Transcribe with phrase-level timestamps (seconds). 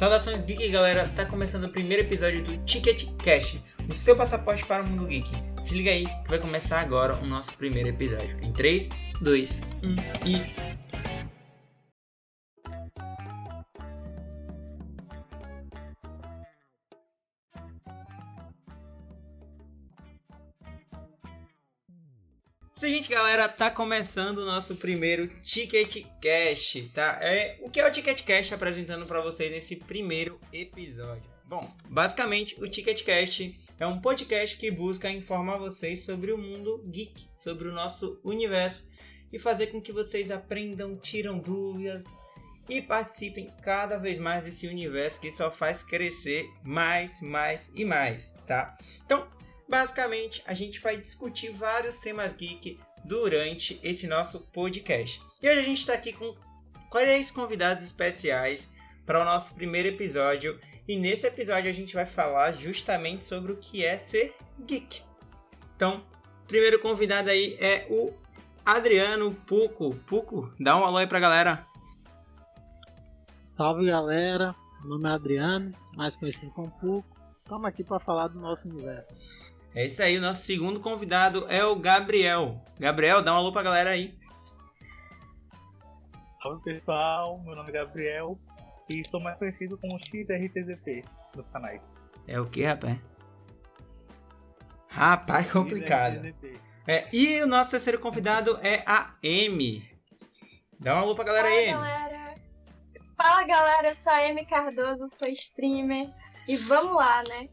[0.00, 1.06] Saudações geek, galera!
[1.08, 5.30] Tá começando o primeiro episódio do Ticket Cash, o seu passaporte para o mundo geek.
[5.60, 8.34] Se liga aí que vai começar agora o nosso primeiro episódio.
[8.40, 8.88] Em 3,
[9.20, 10.69] 2, 1 e
[23.20, 27.18] galera, tá começando o nosso primeiro Ticket Cash, tá?
[27.20, 31.30] É, o que é o Ticket Cash apresentando para vocês nesse primeiro episódio?
[31.44, 36.82] Bom, basicamente o Ticket Cash é um podcast que busca informar vocês sobre o mundo
[36.90, 38.88] geek, sobre o nosso universo
[39.30, 42.06] e fazer com que vocês aprendam, tiram dúvidas
[42.70, 48.34] e participem cada vez mais desse universo que só faz crescer mais, mais e mais,
[48.46, 48.74] tá?
[49.04, 49.28] Então,
[49.70, 55.20] Basicamente, a gente vai discutir vários temas geek durante esse nosso podcast.
[55.42, 56.34] E hoje a gente está aqui com
[56.90, 58.72] três convidados especiais
[59.06, 60.58] para o nosso primeiro episódio.
[60.86, 64.34] E nesse episódio a gente vai falar justamente sobre o que é ser
[64.66, 65.02] geek.
[65.76, 66.04] Então,
[66.46, 68.12] primeiro convidado aí é o
[68.64, 69.94] Adriano Puco.
[70.06, 71.66] Puco, dá um alô aí pra galera.
[73.38, 77.16] Salve galera, meu nome é Adriano, mais conhecido como Puco.
[77.36, 79.39] Estamos aqui para falar do nosso universo.
[79.74, 82.56] É isso aí, o nosso segundo convidado é o Gabriel.
[82.78, 84.18] Gabriel, dá um alô pra galera aí.
[86.42, 88.38] Salve pessoal, meu nome é Gabriel
[88.92, 91.04] e sou mais conhecido como XRTZT
[91.36, 91.80] nos canais.
[92.26, 92.98] É o que, rapaz?
[94.88, 96.34] Rapaz, complicado.
[96.86, 99.88] É, e o nosso terceiro convidado é a M.
[100.80, 101.70] Dá um alô pra galera Fala, aí.
[101.70, 102.34] Galera.
[103.16, 106.10] Fala galera, eu sou a M Cardoso, sou streamer.
[106.48, 107.48] E vamos lá, né?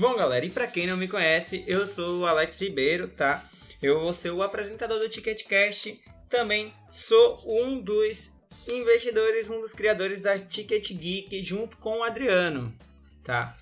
[0.00, 3.44] Bom, galera, e para quem não me conhece, eu sou o Alex Ribeiro, tá?
[3.82, 6.00] Eu vou ser o apresentador do TicketCast.
[6.26, 8.32] Também sou um dos
[8.66, 12.74] investidores, um dos criadores da Ticket Geek, junto com o Adriano,
[13.22, 13.54] tá?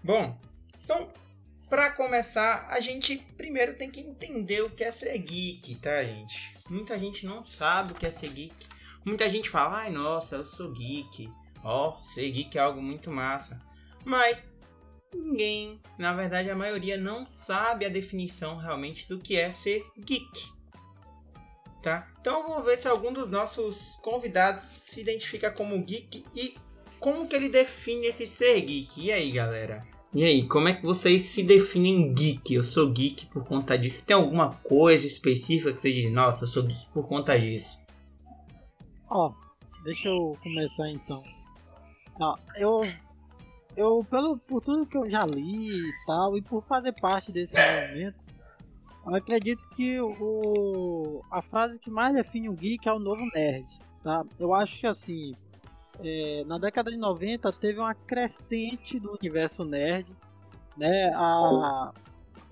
[0.00, 0.38] Bom,
[0.84, 1.12] então,
[1.68, 6.56] para começar, a gente primeiro tem que entender o que é ser geek, tá, gente?
[6.68, 8.54] Muita gente não sabe o que é ser geek.
[9.04, 11.28] Muita gente fala, ai, nossa, eu sou geek.
[11.64, 13.60] Ó, oh, ser geek é algo muito massa.
[14.04, 14.48] Mas
[15.14, 20.52] ninguém, na verdade a maioria não sabe a definição realmente do que é ser geek.
[21.82, 22.08] Tá?
[22.20, 26.54] Então vamos ver se algum dos nossos convidados se identifica como geek e
[26.98, 29.02] como que ele define esse ser geek.
[29.02, 29.86] E aí, galera?
[30.12, 32.52] E aí, como é que vocês se definem geek?
[32.52, 34.04] Eu sou geek por conta disso.
[34.04, 37.80] Tem alguma coisa específica que você diz, nossa, eu sou geek por conta disso?
[39.08, 39.32] Ó,
[39.84, 41.18] deixa eu começar então.
[42.20, 42.82] Ó, eu
[43.80, 47.56] eu, pelo, por tudo que eu já li e tal, e por fazer parte desse
[47.56, 48.18] movimento,
[49.06, 53.66] eu acredito que o, a frase que mais define o geek é o novo nerd.
[54.02, 54.22] Tá?
[54.38, 55.34] Eu acho que assim,
[56.04, 60.06] é, na década de 90 teve uma crescente do universo nerd.
[60.76, 61.10] Né?
[61.14, 61.92] A,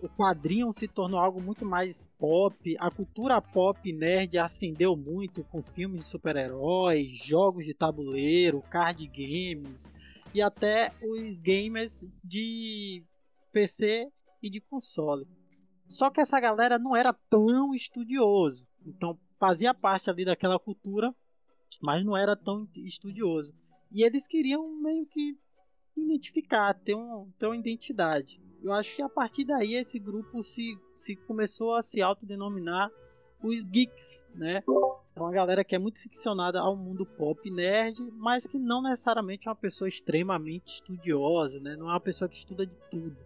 [0.03, 5.63] o quadrinho se tornou algo muito mais pop, a cultura pop nerd ascendeu muito com
[5.63, 9.93] filmes de super-heróis, jogos de tabuleiro, card games,
[10.35, 13.05] e até os gamers de
[13.53, 14.11] PC
[14.43, 15.27] e de console.
[15.87, 21.15] Só que essa galera não era tão estudioso, então fazia parte ali daquela cultura,
[21.81, 23.55] mas não era tão estudioso.
[23.91, 25.39] E eles queriam meio que
[25.97, 28.41] identificar, ter, um, ter uma identidade.
[28.63, 32.91] Eu acho que a partir daí esse grupo se, se começou a se autodenominar
[33.43, 34.63] os geeks, né?
[35.19, 39.49] É uma galera que é muito ficcionada ao mundo pop nerd, mas que não necessariamente
[39.49, 41.75] é uma pessoa extremamente estudiosa, né?
[41.77, 43.17] Não é uma pessoa que estuda de tudo.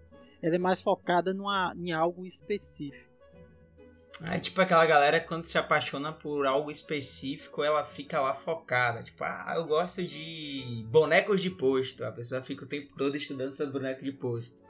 [0.40, 3.12] Ela é mais focada numa, em algo específico.
[4.24, 9.02] É tipo aquela galera quando se apaixona por algo específico, ela fica lá focada.
[9.02, 12.04] Tipo, ah, eu gosto de bonecos de posto.
[12.04, 14.61] A pessoa fica o tempo todo estudando sobre boneco de posto.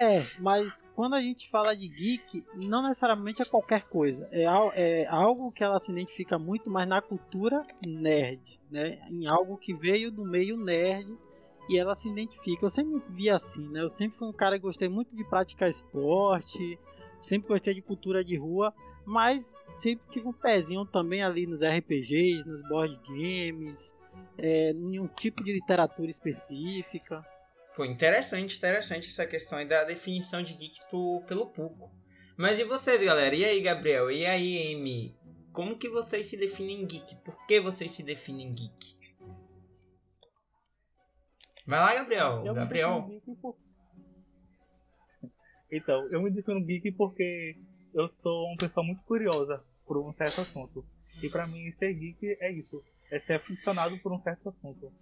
[0.00, 4.26] É, mas quando a gente fala de geek, não necessariamente é qualquer coisa.
[4.32, 4.44] É,
[4.74, 8.98] é algo que ela se identifica muito mais na cultura nerd, né?
[9.10, 11.14] Em algo que veio do meio nerd
[11.68, 12.64] e ela se identifica.
[12.64, 13.82] Eu sempre vi assim, né?
[13.82, 16.78] Eu sempre fui um cara que gostei muito de praticar esporte,
[17.20, 18.72] sempre gostei de cultura de rua,
[19.04, 23.92] mas sempre tive um pezinho também ali nos RPGs, nos board games,
[24.38, 27.22] é, em um tipo de literatura específica.
[27.76, 31.90] Pô, interessante, interessante essa questão aí da definição de geek pro, pelo Puco.
[32.36, 33.34] Mas e vocês, galera?
[33.34, 34.10] E aí, Gabriel?
[34.10, 35.16] E aí, Amy?
[35.52, 37.16] Como que vocês se definem geek?
[37.24, 38.98] Por que vocês se definem geek?
[41.66, 42.44] Vai lá, Gabriel.
[42.44, 43.08] Eu Gabriel.
[43.40, 43.56] Por...
[45.70, 47.56] Então, eu me defino geek porque
[47.94, 50.84] eu sou uma pessoa muito curiosa por um certo assunto.
[51.22, 52.82] E para mim, ser geek é isso.
[53.10, 54.92] É ser aficionado por um certo assunto.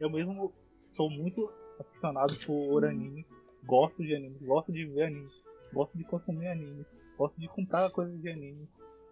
[0.00, 0.52] eu mesmo
[0.96, 3.26] sou muito apaixonado por anime,
[3.64, 5.30] gosto de anime, gosto de ver anime,
[5.72, 6.86] gosto de consumir anime,
[7.16, 8.68] gosto de comprar coisas de anime.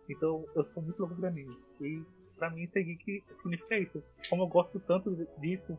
[0.08, 1.56] Então eu sou muito louco de anime.
[1.80, 2.02] E
[2.36, 4.02] pra mim ser geek significa isso.
[4.28, 5.76] Como eu gosto tanto disso,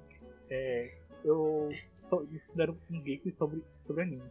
[0.49, 4.23] é, eu me considero um geek sobre, sobre anime.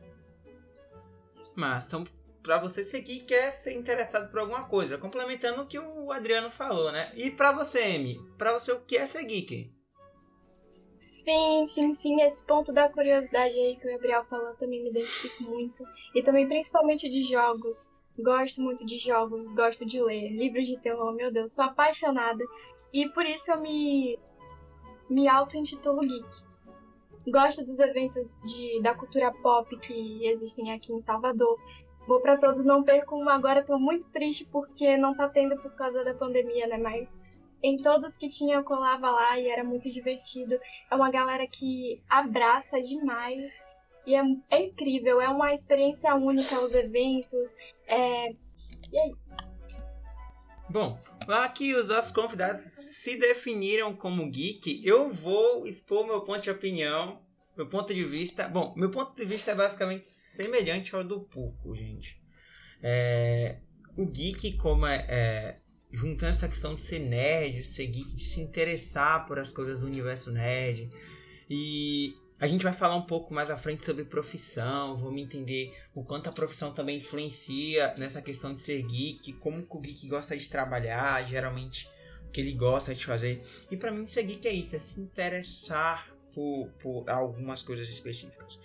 [1.54, 2.04] Mas, então,
[2.42, 4.98] pra você geek, quer ser interessado por alguma coisa.
[4.98, 7.12] Complementando o que o Adriano falou, né?
[7.14, 9.73] E pra você, Amy, pra você o que é ser geek?
[11.04, 12.22] Sim, sim, sim.
[12.22, 15.84] Esse ponto da curiosidade aí que o Gabriel falou também me identifico muito.
[16.14, 17.92] E também principalmente de jogos.
[18.18, 20.30] Gosto muito de jogos, gosto de ler.
[20.30, 22.44] Livros de terror, meu Deus, sou apaixonada.
[22.92, 24.18] E por isso eu me,
[25.10, 26.28] me auto-intitulo geek.
[27.26, 31.58] Gosto dos eventos de, da cultura pop que existem aqui em Salvador.
[32.06, 33.28] Vou para todos, não perco um.
[33.28, 36.78] Agora tô muito triste porque não tá tendo por causa da pandemia, né?
[36.78, 37.20] Mas
[37.64, 40.60] em todos que tinha eu colava lá e era muito divertido.
[40.90, 43.50] É uma galera que abraça demais
[44.06, 47.56] e é, é incrível, é uma experiência única os eventos.
[47.86, 48.32] É...
[48.92, 49.30] E é isso.
[50.68, 54.82] Bom, aqui os nossos convidados se definiram como geek.
[54.84, 57.22] Eu vou expor meu ponto de opinião,
[57.56, 58.46] meu ponto de vista.
[58.46, 62.20] Bom, meu ponto de vista é basicamente semelhante ao do Puco, gente.
[62.82, 63.58] É,
[63.96, 65.60] o geek, como é, é,
[65.94, 69.82] juntando essa questão de ser nerd, de ser geek, de se interessar por as coisas
[69.82, 70.90] do universo nerd.
[71.48, 76.02] E a gente vai falar um pouco mais à frente sobre profissão, vamos entender o
[76.02, 80.50] quanto a profissão também influencia nessa questão de ser geek, como o geek gosta de
[80.50, 81.88] trabalhar, geralmente
[82.26, 83.46] o que ele gosta de fazer.
[83.70, 88.58] E para mim ser geek é isso, é se interessar por, por algumas coisas específicas.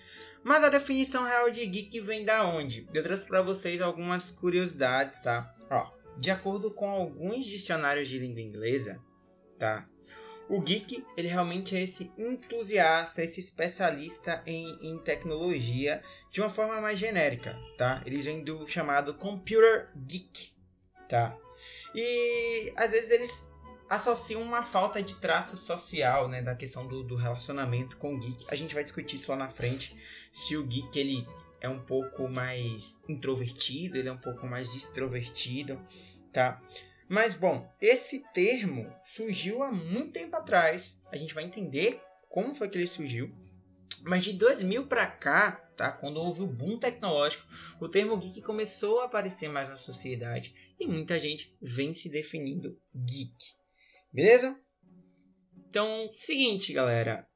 [0.43, 2.87] Mas a definição real de geek vem da onde?
[2.91, 5.55] Eu trouxe para vocês algumas curiosidades, tá?
[5.69, 8.99] Ó, de acordo com alguns dicionários de língua inglesa,
[9.57, 9.87] tá?
[10.49, 16.01] O geek, ele realmente é esse entusiasta, esse especialista em, em tecnologia
[16.31, 18.01] de uma forma mais genérica, tá?
[18.03, 20.51] Eles vêm do chamado computer geek,
[21.07, 21.37] tá?
[21.93, 23.51] E às vezes eles
[23.87, 28.45] associam uma falta de traço social, né, da questão do, do relacionamento com o geek.
[28.49, 29.95] A gente vai discutir isso lá na frente,
[30.31, 31.27] se o geek ele
[31.61, 35.79] é um pouco mais introvertido, ele é um pouco mais extrovertido,
[36.31, 36.61] tá?
[37.07, 41.01] Mas bom, esse termo surgiu há muito tempo atrás.
[41.11, 41.99] A gente vai entender
[42.29, 43.33] como foi que ele surgiu.
[44.03, 45.91] Mas de 2000 para cá, tá?
[45.91, 47.45] Quando houve o boom tecnológico,
[47.81, 52.79] o termo geek começou a aparecer mais na sociedade e muita gente vem se definindo
[52.95, 53.35] geek.
[54.13, 54.57] Beleza?
[55.67, 57.27] Então, seguinte, galera.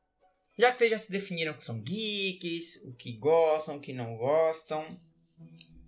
[0.58, 4.16] Já que vocês já se definiram que são geeks, o que gostam, o que não
[4.16, 4.86] gostam,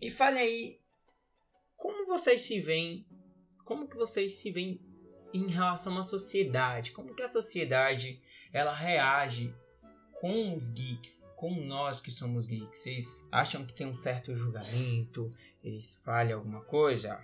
[0.02, 0.80] e falem aí
[1.76, 3.06] como vocês se veem
[3.66, 4.80] como que vocês se veem
[5.34, 6.92] em relação à sociedade?
[6.92, 8.22] Como que a sociedade
[8.54, 9.54] ela reage
[10.14, 12.80] com os geeks, com nós que somos geeks?
[12.80, 15.32] Vocês acham que tem um certo julgamento?
[15.64, 17.20] Eles falham alguma coisa?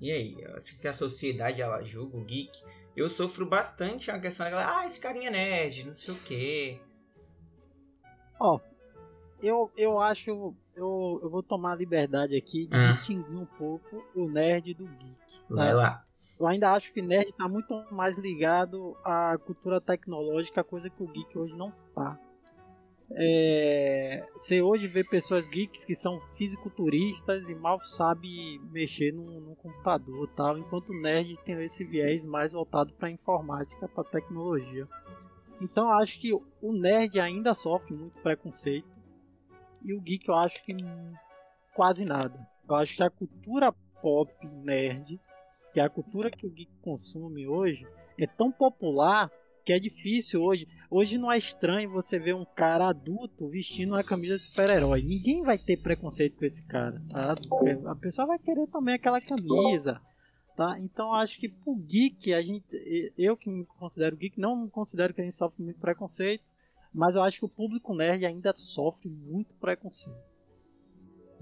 [0.00, 2.52] E aí, acho que a sociedade ela julga o geek.
[2.96, 6.80] Eu sofro bastante a questão da ah, esse carinha é nerd, não sei o quê.
[8.38, 8.73] Ó, oh,
[9.46, 12.92] eu, eu acho eu, eu vou tomar a liberdade aqui de Ah.
[12.92, 15.40] distinguir um pouco o nerd do geek.
[15.48, 15.74] Vai tá?
[15.74, 16.04] lá.
[16.40, 21.06] Eu ainda acho que nerd está muito mais ligado à cultura tecnológica, coisa que o
[21.06, 22.18] geek hoje não tá.
[23.12, 29.54] É, você hoje vê pessoas geeks que são fisiculturistas e mal sabe mexer no, no
[29.56, 34.88] computador, tal, enquanto o nerd tem esse viés mais voltado para informática, para tecnologia.
[35.60, 38.93] Então eu acho que o nerd ainda sofre muito preconceito
[39.84, 40.74] e o geek eu acho que
[41.74, 42.48] quase nada.
[42.68, 44.32] Eu acho que a cultura pop
[44.64, 45.20] nerd,
[45.72, 47.86] que é a cultura que o geek consome hoje,
[48.18, 49.30] é tão popular
[49.64, 50.68] que é difícil hoje.
[50.90, 55.02] Hoje não é estranho você ver um cara adulto vestindo uma camisa de super-herói.
[55.02, 57.34] Ninguém vai ter preconceito com esse cara, tá?
[57.90, 60.00] A pessoa vai querer também aquela camisa,
[60.56, 60.78] tá?
[60.78, 62.64] Então acho que pro geek, a gente,
[63.16, 66.44] eu que me considero geek, não considero que a gente sofre muito preconceito,
[66.94, 70.16] mas eu acho que o público nerd ainda sofre muito preconceito.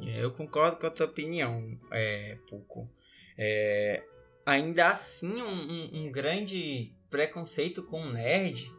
[0.01, 2.89] É, eu concordo com a tua opinião, é, pouco.
[3.37, 4.03] É,
[4.47, 8.73] ainda assim, um, um, grande preconceito com o nerd,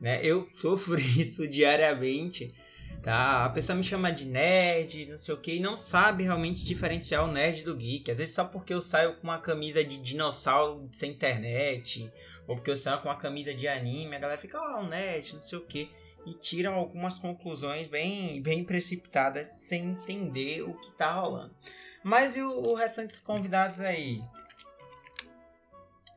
[0.00, 0.20] né?
[0.22, 2.54] Eu sofro isso diariamente,
[3.02, 3.46] tá?
[3.46, 7.24] A pessoa me chama de nerd, não sei o que, e não sabe realmente diferenciar
[7.24, 8.10] o nerd do geek.
[8.10, 12.12] Às vezes só porque eu saio com uma camisa de dinossauro sem internet,
[12.48, 14.88] ou porque eu saio com uma camisa de anime, a galera fica, ó, oh, um
[14.88, 15.88] nerd, não sei o que
[16.26, 21.54] e tiram algumas conclusões bem, bem precipitadas sem entender o que tá rolando.
[22.02, 24.22] Mas e o, o restante dos convidados aí?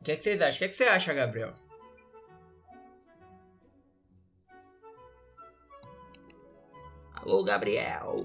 [0.00, 0.56] O que, é que vocês acham?
[0.56, 1.54] O que, é que você acha, Gabriel?
[7.14, 8.16] Alô, Gabriel!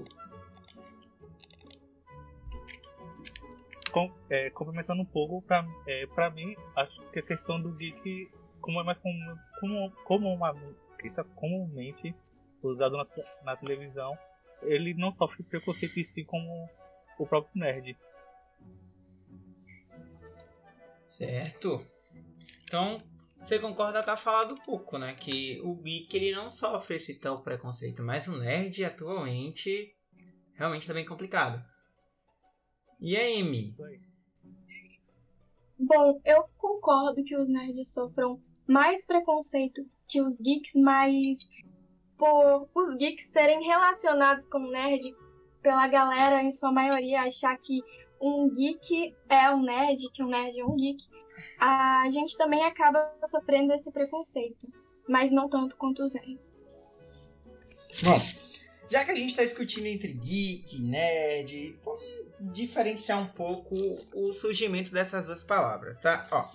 [3.92, 8.30] Com, é, complementando um pouco, pra, é, pra mim, acho que a questão do geek,
[8.60, 10.54] como é mais comum, como, como uma,
[11.02, 12.14] está comumente
[12.62, 13.06] usado na,
[13.44, 14.16] na televisão,
[14.62, 16.68] ele não sofre preconceito em si como
[17.18, 17.96] o próprio nerd.
[21.08, 21.84] Certo.
[22.64, 23.02] Então,
[23.40, 25.14] você concorda com a fala do Puco, né?
[25.14, 29.94] Que o geek ele não sofre esse tal preconceito, mas o nerd atualmente
[30.54, 31.64] realmente tá bem complicado.
[33.00, 33.74] E a Amy?
[35.78, 41.48] Bom, eu concordo que os nerds sofram mais preconceito que os geeks, mas
[42.18, 45.14] por os geeks serem relacionados com nerd,
[45.62, 47.80] pela galera em sua maioria achar que
[48.20, 51.04] um geek é um nerd, que um nerd é um geek,
[51.60, 54.66] a gente também acaba sofrendo esse preconceito,
[55.08, 56.58] mas não tanto quanto os nerds.
[58.02, 58.18] Bom,
[58.90, 63.74] já que a gente está discutindo entre geek, nerd, vamos diferenciar um pouco
[64.14, 66.26] o surgimento dessas duas palavras, tá?
[66.30, 66.48] Ó,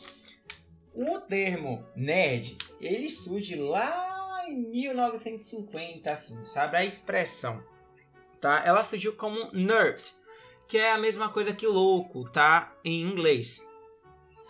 [0.94, 6.78] o termo nerd, ele surge lá em 1950, assim, sabe?
[6.78, 7.64] A expressão,
[8.40, 8.64] tá?
[8.66, 10.14] Ela surgiu como nerd,
[10.68, 12.76] que é a mesma coisa que louco, tá?
[12.84, 13.62] Em inglês.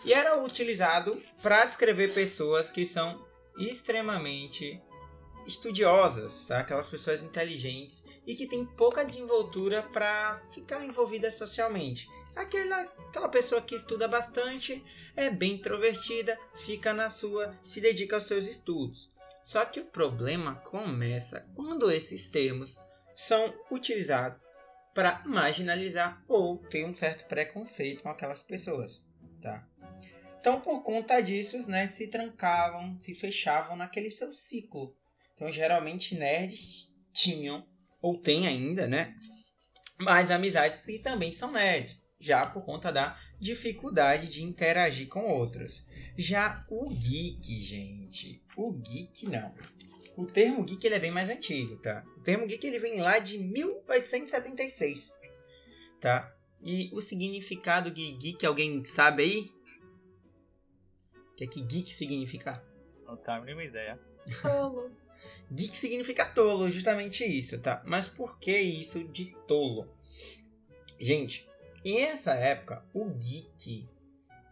[0.04, 3.24] E era utilizado para descrever pessoas que são
[3.58, 4.82] extremamente
[5.46, 6.60] estudiosas, tá?
[6.60, 12.08] Aquelas pessoas inteligentes e que têm pouca desenvoltura para ficar envolvidas socialmente.
[12.34, 14.84] Aquela, aquela pessoa que estuda bastante,
[15.14, 19.12] é bem introvertida, fica na sua, se dedica aos seus estudos.
[19.42, 22.78] Só que o problema começa quando esses termos
[23.14, 24.44] são utilizados
[24.94, 29.08] para marginalizar ou ter um certo preconceito com aquelas pessoas,
[29.42, 29.66] tá?
[30.40, 34.94] Então, por conta disso, os nerds se trancavam, se fechavam naquele seu ciclo.
[35.34, 37.66] Então, geralmente, nerds tinham,
[38.00, 39.16] ou têm ainda, né?
[40.00, 45.84] Mais amizades que também são nerds, já por conta da dificuldade de interagir com outros.
[46.16, 49.52] Já o geek, gente, o geek não.
[50.16, 52.04] O termo geek ele é bem mais antigo, tá?
[52.16, 55.20] O termo geek ele vem lá de 1876,
[56.00, 56.32] tá?
[56.62, 59.50] E o significado de geek, alguém sabe aí?
[61.32, 62.64] O que é que geek significa?
[63.04, 64.00] Não tenho a mínima ideia.
[64.40, 64.90] Tolo.
[65.50, 67.82] Geek significa tolo, justamente isso, tá?
[67.84, 69.88] Mas por que isso de tolo?
[71.00, 71.48] Gente,
[71.84, 73.88] em essa época, o geek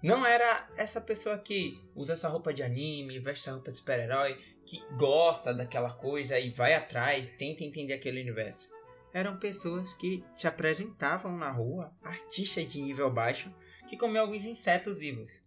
[0.02, 4.38] não era essa pessoa que usa essa roupa de anime, veste essa roupa de super-herói,
[4.66, 8.68] que gosta daquela coisa e vai atrás, tenta entender aquele universo.
[9.14, 13.52] Eram pessoas que se apresentavam na rua, artistas de nível baixo,
[13.88, 15.42] que comiam alguns insetos vivos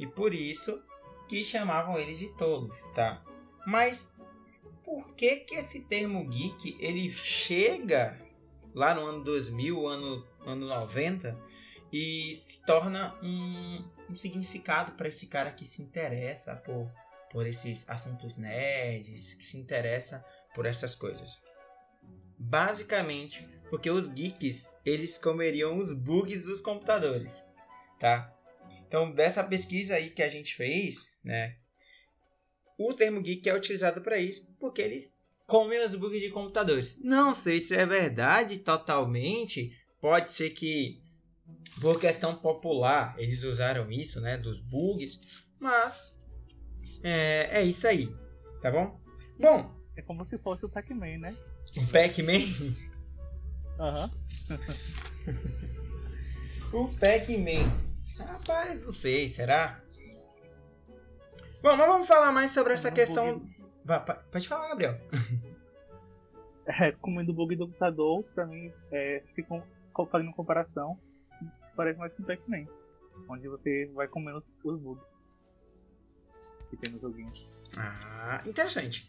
[0.00, 0.82] e por isso
[1.28, 3.22] que chamavam eles de tolos, tá?
[3.66, 4.14] Mas
[4.90, 8.20] por que que esse termo geek ele chega
[8.74, 11.40] lá no ano 2000, ano ano 90
[11.92, 16.90] e se torna um, um significado para esse cara que se interessa por
[17.30, 21.40] por esses assuntos nerds, que se interessa por essas coisas.
[22.36, 27.46] Basicamente, porque os geeks, eles comeriam os bugs dos computadores,
[28.00, 28.34] tá?
[28.80, 31.56] Então, dessa pesquisa aí que a gente fez, né?
[32.82, 35.14] O termo geek é utilizado para isso, porque eles
[35.46, 36.98] comem os bugs de computadores.
[37.02, 39.70] Não sei se é verdade totalmente.
[40.00, 40.98] Pode ser que
[41.78, 44.38] por questão popular eles usaram isso, né?
[44.38, 45.44] Dos bugs.
[45.60, 46.16] Mas
[47.02, 48.08] é, é isso aí,
[48.62, 48.98] tá bom?
[49.38, 49.78] Bom.
[49.94, 51.36] É como se fosse o Pac-Man, né?
[51.76, 52.74] O Pac-Man?
[53.78, 54.10] Aham.
[56.72, 57.70] o Pac-Man.
[58.16, 59.84] Rapaz, não sei, será?
[61.62, 63.42] Bom, mas vamos falar mais sobre essa questão.
[63.84, 64.96] Vai, pode falar, Gabriel.
[66.66, 69.60] É, comendo bug do computador, pra mim, é, ficam
[70.08, 70.96] fazendo comparação,
[71.74, 72.64] parece mais um Pac-Man.
[73.28, 75.02] Onde você vai comendo os bugs
[76.68, 77.32] que tem no joguinho.
[77.76, 79.08] Ah, interessante.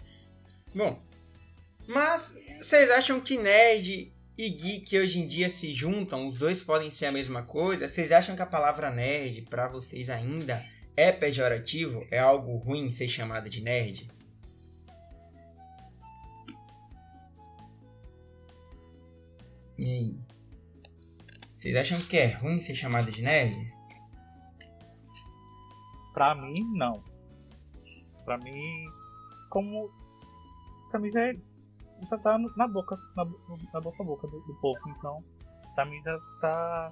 [0.73, 0.99] Bom,
[1.87, 6.89] mas vocês acham que nerd e geek hoje em dia se juntam, os dois podem
[6.89, 7.87] ser a mesma coisa?
[7.87, 10.65] Vocês acham que a palavra nerd para vocês ainda
[10.95, 12.05] é pejorativo?
[12.11, 14.07] É algo ruim ser chamado de nerd?
[19.77, 20.19] E aí?
[21.55, 23.73] Vocês acham que é ruim ser chamado de nerd?
[26.13, 27.03] Pra mim, não.
[28.25, 28.85] Pra mim,
[29.49, 29.89] como.
[30.89, 31.35] Pra mim já é
[32.09, 34.79] já tá na boca, na, na boca a boca do, do povo.
[34.89, 35.23] Então,
[35.75, 36.91] pra mim já tá.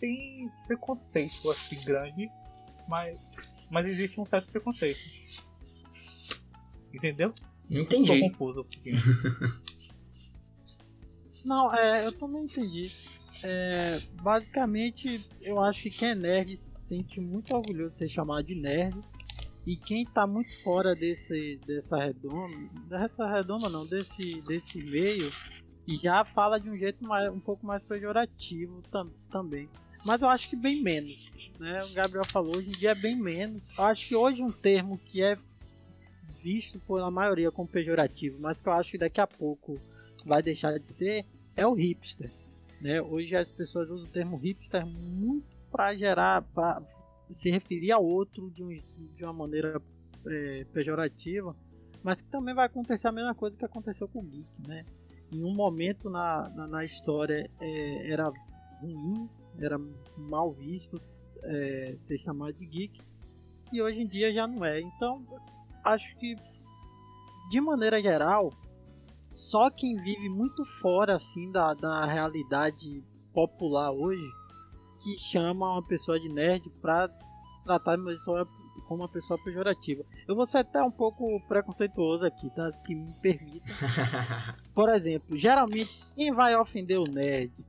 [0.00, 2.28] Tem preconceito assim grande
[2.88, 3.18] mas,
[3.70, 4.98] mas existe um certo preconceito.
[6.92, 7.32] Entendeu?
[7.32, 8.20] Tô Entendi.
[8.20, 8.98] confuso um pouquinho.
[11.44, 12.90] Não, é, eu também entendi.
[13.42, 18.44] É, basicamente, eu acho que quem é nerd se sente muito orgulhoso de ser chamado
[18.44, 18.98] de nerd.
[19.66, 22.56] E quem tá muito fora desse, dessa redonda,
[22.88, 25.30] dessa redonda não, desse, desse meio,
[25.86, 29.68] já fala de um jeito mais, um pouco mais pejorativo tam, também.
[30.06, 31.82] Mas eu acho que bem menos, né?
[31.84, 33.76] O Gabriel falou, hoje em dia é bem menos.
[33.78, 35.34] Eu acho que hoje um termo que é
[36.42, 39.78] visto pela maioria como pejorativo, mas que eu acho que daqui a pouco
[40.24, 41.24] vai deixar de ser,
[41.56, 42.30] é o hipster.
[42.80, 43.00] Né?
[43.00, 46.82] Hoje as pessoas usam o termo hipster muito para gerar, para
[47.32, 49.80] se referir a outro de, um, de uma maneira
[50.26, 51.56] é, pejorativa,
[52.02, 54.84] mas que também vai acontecer a mesma coisa que aconteceu com o geek, né?
[55.34, 58.32] Em um momento na, na, na história é, era
[58.80, 59.76] ruim, era
[60.16, 60.96] mal visto
[61.42, 63.00] é, ser chamado de geek,
[63.72, 64.80] e hoje em dia já não é.
[64.80, 65.26] Então,
[65.84, 66.36] acho que
[67.50, 68.50] de maneira geral,
[69.32, 74.30] só quem vive muito fora assim da, da realidade popular hoje
[75.02, 77.08] que chama uma pessoa de nerd pra
[77.64, 78.48] tratar de uma pessoa
[78.84, 80.04] como uma pessoa pejorativa.
[80.26, 82.70] Eu vou ser até um pouco preconceituoso aqui, tá?
[82.84, 83.66] Que me permita.
[84.74, 87.64] Por exemplo, geralmente quem vai ofender o nerd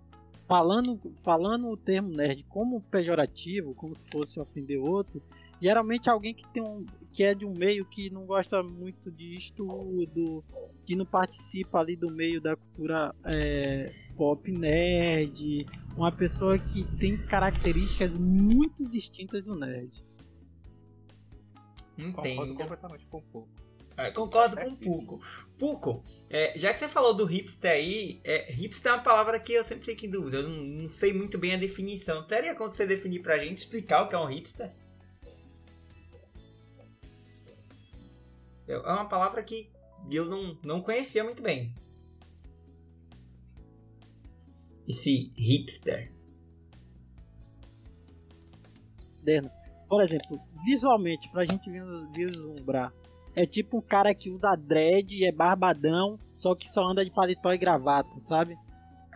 [0.48, 5.22] falando, falando o termo nerd como pejorativo, como se fosse ofender outro,
[5.62, 9.36] geralmente alguém que tem um que é de um meio que não gosta muito de
[9.36, 10.44] estudo,
[10.86, 15.58] que não participa ali do meio da cultura é, pop nerd,
[15.96, 20.04] uma pessoa que tem características muito distintas do nerd.
[21.96, 22.58] Concordo Entendo.
[22.58, 23.66] completamente com o pouco.
[23.98, 25.22] É, concordo com o Puco.
[25.58, 29.54] Puco, é, já que você falou do hipster aí, é, hipster é uma palavra que
[29.54, 30.38] eu sempre fico em dúvida.
[30.38, 32.28] Eu não, não sei muito bem a definição.
[32.28, 34.74] Teria como você definir pra gente, explicar o que é um hipster?
[38.68, 39.72] É uma palavra que
[40.12, 41.74] eu não, não conhecia muito bem.
[44.88, 46.12] Esse hipster.
[49.24, 49.50] Deno.
[49.88, 52.92] Por exemplo, visualmente, pra gente vis- vislumbrar,
[53.36, 57.12] é tipo um cara que usa dread e é barbadão, só que só anda de
[57.12, 58.58] paletó e gravata, sabe?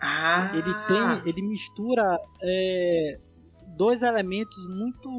[0.00, 0.50] Ah!
[0.54, 3.18] Ele tem, ele mistura é,
[3.76, 5.10] dois elementos muito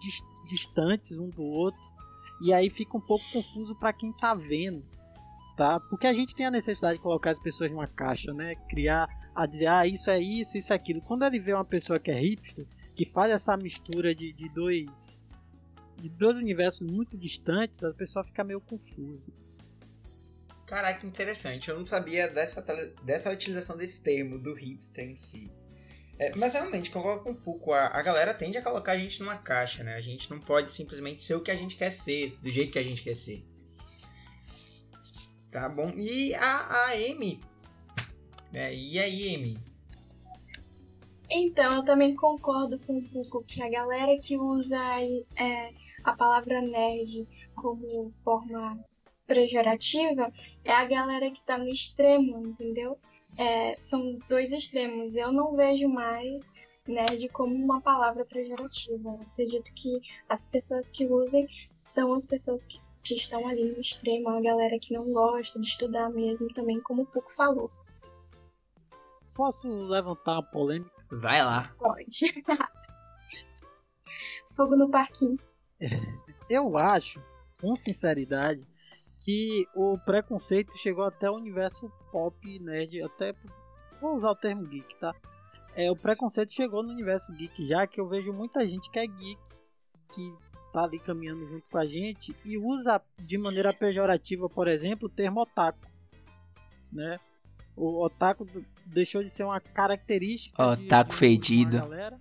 [0.00, 1.80] dis- distantes um do outro
[2.42, 4.82] e aí fica um pouco confuso para quem tá vendo,
[5.56, 5.78] tá?
[5.78, 8.56] Porque a gente tem a necessidade de colocar as pessoas numa caixa, né?
[8.68, 11.00] Criar a dizer, ah, isso é isso, isso é aquilo.
[11.02, 15.22] Quando ele vê uma pessoa que é hipster, que faz essa mistura de, de dois
[16.00, 19.22] de dois universos muito distantes, a pessoa fica meio confusa.
[20.66, 21.68] Caraca, interessante.
[21.68, 22.60] Eu não sabia dessa,
[23.04, 25.52] dessa utilização desse termo, do hipster em si.
[26.18, 27.72] É, mas realmente, concordo com um pouco.
[27.72, 29.94] A, a galera tende a colocar a gente numa caixa, né?
[29.94, 32.78] A gente não pode simplesmente ser o que a gente quer ser, do jeito que
[32.78, 33.44] a gente quer ser.
[35.50, 35.92] Tá bom?
[35.96, 37.40] E a, a Amy?
[38.52, 39.71] É, e aí, Amy?
[41.34, 44.78] Então, eu também concordo com um pouco que a galera que usa
[45.34, 45.70] é,
[46.04, 48.78] a palavra nerd como forma
[49.26, 50.30] pejorativa
[50.62, 52.98] é a galera que tá no extremo, entendeu?
[53.38, 55.16] É, são dois extremos.
[55.16, 56.52] Eu não vejo mais
[56.86, 59.08] nerd como uma palavra pejorativa.
[59.08, 63.80] Eu acredito que as pessoas que usem são as pessoas que, que estão ali no
[63.80, 67.70] extremo, a galera que não gosta de estudar mesmo, também, como o Pouco falou.
[69.32, 70.91] Posso levantar uma polêmica?
[71.12, 71.74] Vai lá.
[71.78, 72.06] Pode.
[74.56, 75.38] Fogo no parquinho.
[76.48, 77.22] Eu acho,
[77.60, 78.66] com sinceridade,
[79.18, 83.34] que o preconceito chegou até o universo pop nerd, até
[84.00, 85.14] vou usar o termo geek, tá?
[85.74, 89.06] É, o preconceito chegou no universo geek já que eu vejo muita gente que é
[89.06, 89.40] geek,
[90.12, 90.34] que
[90.72, 95.12] tá ali caminhando junto com a gente e usa de maneira pejorativa, por exemplo, o
[95.12, 95.86] termo otaku,
[96.90, 97.18] né?
[97.76, 98.46] O otaku
[98.86, 101.76] deixou de ser uma característica de- Otaku de uma fedido.
[101.78, 102.20] galera.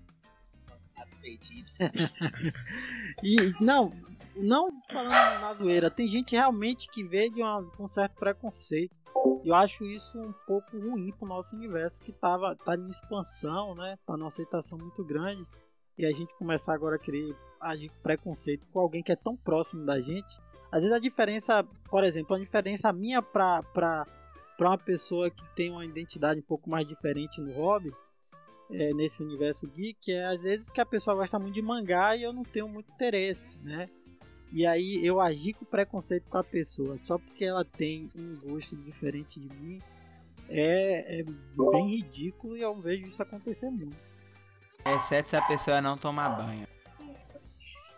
[3.24, 3.92] E não,
[4.36, 8.96] não falando na zoeira, tem gente realmente que vê de uma- com um certo preconceito.
[9.44, 13.98] Eu acho isso um pouco ruim pro nosso universo que tava tá em expansão, né?
[14.06, 15.46] Tá numa aceitação muito grande.
[15.98, 19.36] E a gente começar agora a querer agir com preconceito com alguém que é tão
[19.36, 20.40] próximo da gente.
[20.72, 24.06] Às vezes a diferença, por exemplo, a diferença minha pra, pra,
[24.62, 27.92] pra uma pessoa que tem uma identidade um pouco mais diferente no hobby,
[28.70, 32.22] é, nesse universo geek, é às vezes que a pessoa gosta muito de mangá e
[32.22, 33.90] eu não tenho muito interesse, né?
[34.54, 38.76] E aí eu agir com preconceito com a pessoa só porque ela tem um gosto
[38.76, 39.82] diferente de mim
[40.48, 43.98] é, é bem ridículo e eu vejo isso acontecer muito.
[44.86, 46.68] Exceto se a pessoa não tomar banho.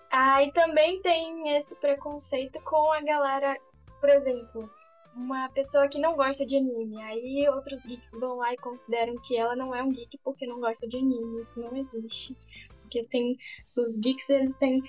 [0.09, 3.59] Aí também tem esse preconceito com a galera,
[3.99, 4.71] por exemplo,
[5.15, 7.01] uma pessoa que não gosta de anime.
[7.03, 10.59] Aí outros geeks vão lá e consideram que ela não é um geek porque não
[10.59, 11.41] gosta de anime.
[11.41, 12.35] Isso não existe.
[12.81, 13.37] Porque tem
[13.75, 14.81] os geeks, eles têm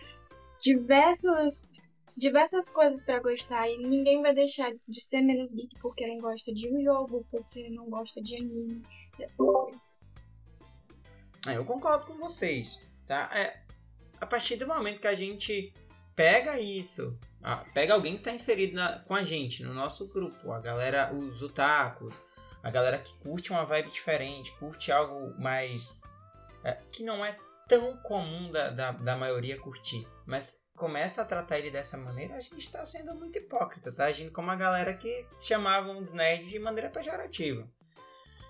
[0.61, 1.73] diversos
[2.17, 6.53] diversas coisas para gostar e ninguém vai deixar de ser menos geek porque não gosta
[6.55, 8.83] de um jogo, porque não gosta de anime,
[9.19, 9.83] essas coisas.
[11.49, 13.29] É, eu concordo com vocês, tá?
[13.35, 13.61] É,
[14.21, 15.75] a partir do momento que a gente
[16.15, 20.51] pega isso, ah, pega alguém que tá inserido na, com a gente, no nosso grupo,
[20.51, 22.19] a galera, os otakus,
[22.63, 26.03] a galera que curte uma vibe diferente, curte algo mais.
[26.65, 27.37] É, que não é
[27.69, 32.41] tão comum da, da, da maioria curtir, mas começa a tratar ele dessa maneira, a
[32.41, 36.59] gente está sendo muito hipócrita, tá agindo como a galera que chamavam os nerds de
[36.59, 37.69] maneira pejorativa.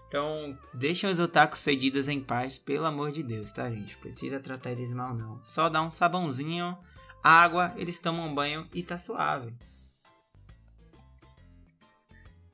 [0.06, 3.96] Então, deixem os otakus cedidos em paz, pelo amor de Deus, tá, gente?
[3.98, 5.42] Precisa tratar eles mal, não.
[5.42, 6.78] Só dá um sabãozinho,
[7.24, 9.54] água, eles tomam banho e tá suave.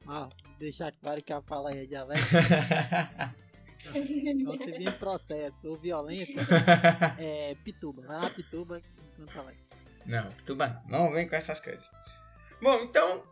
[0.07, 0.29] Ah,
[0.61, 2.31] deixar claro que a fala aí é de Alex.
[4.45, 6.41] Não teve processo ou violência,
[7.19, 8.03] é Pituba.
[8.03, 8.81] Vai lá, Pituba,
[9.13, 9.59] enquanto Alex.
[10.07, 11.07] Não, Pituba não.
[11.07, 11.91] Não vem com essas coisas.
[12.63, 13.25] Bom, então,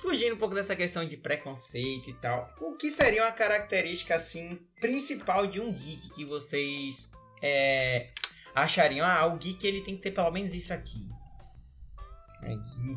[0.00, 4.60] fugindo um pouco dessa questão de preconceito e tal, o que seria uma característica, assim,
[4.80, 8.10] principal de um geek que vocês é,
[8.54, 9.06] achariam?
[9.06, 11.08] Ah, o geek ele tem que ter pelo menos isso aqui.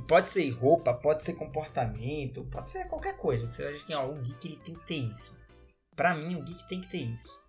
[0.08, 3.50] Pode ser roupa, pode ser comportamento, pode ser qualquer coisa.
[3.50, 5.38] Você acha que ó, um geek ele tem que ter isso.
[5.96, 7.42] Pra mim, o geek tem que ter isso.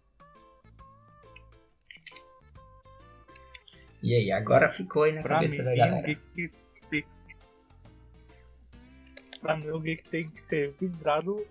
[4.03, 6.07] E aí, agora ficou aí na Pra cabeça mim, da o galera.
[6.07, 6.53] geek
[9.40, 11.44] pra mim, o geek tem que ser vidrado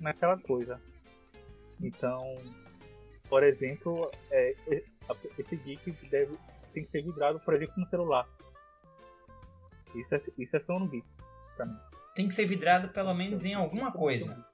[0.00, 0.80] naquela coisa.
[1.80, 2.34] Então,
[3.28, 4.54] por exemplo, é,
[5.38, 6.38] esse geek deve,
[6.72, 8.28] tem que ser vidrado, por exemplo, no celular.
[9.94, 11.06] Isso é, isso é ser um geek,
[11.56, 11.78] pra mim.
[12.14, 14.44] Tem que ser vidrado pelo menos em alguma coisa.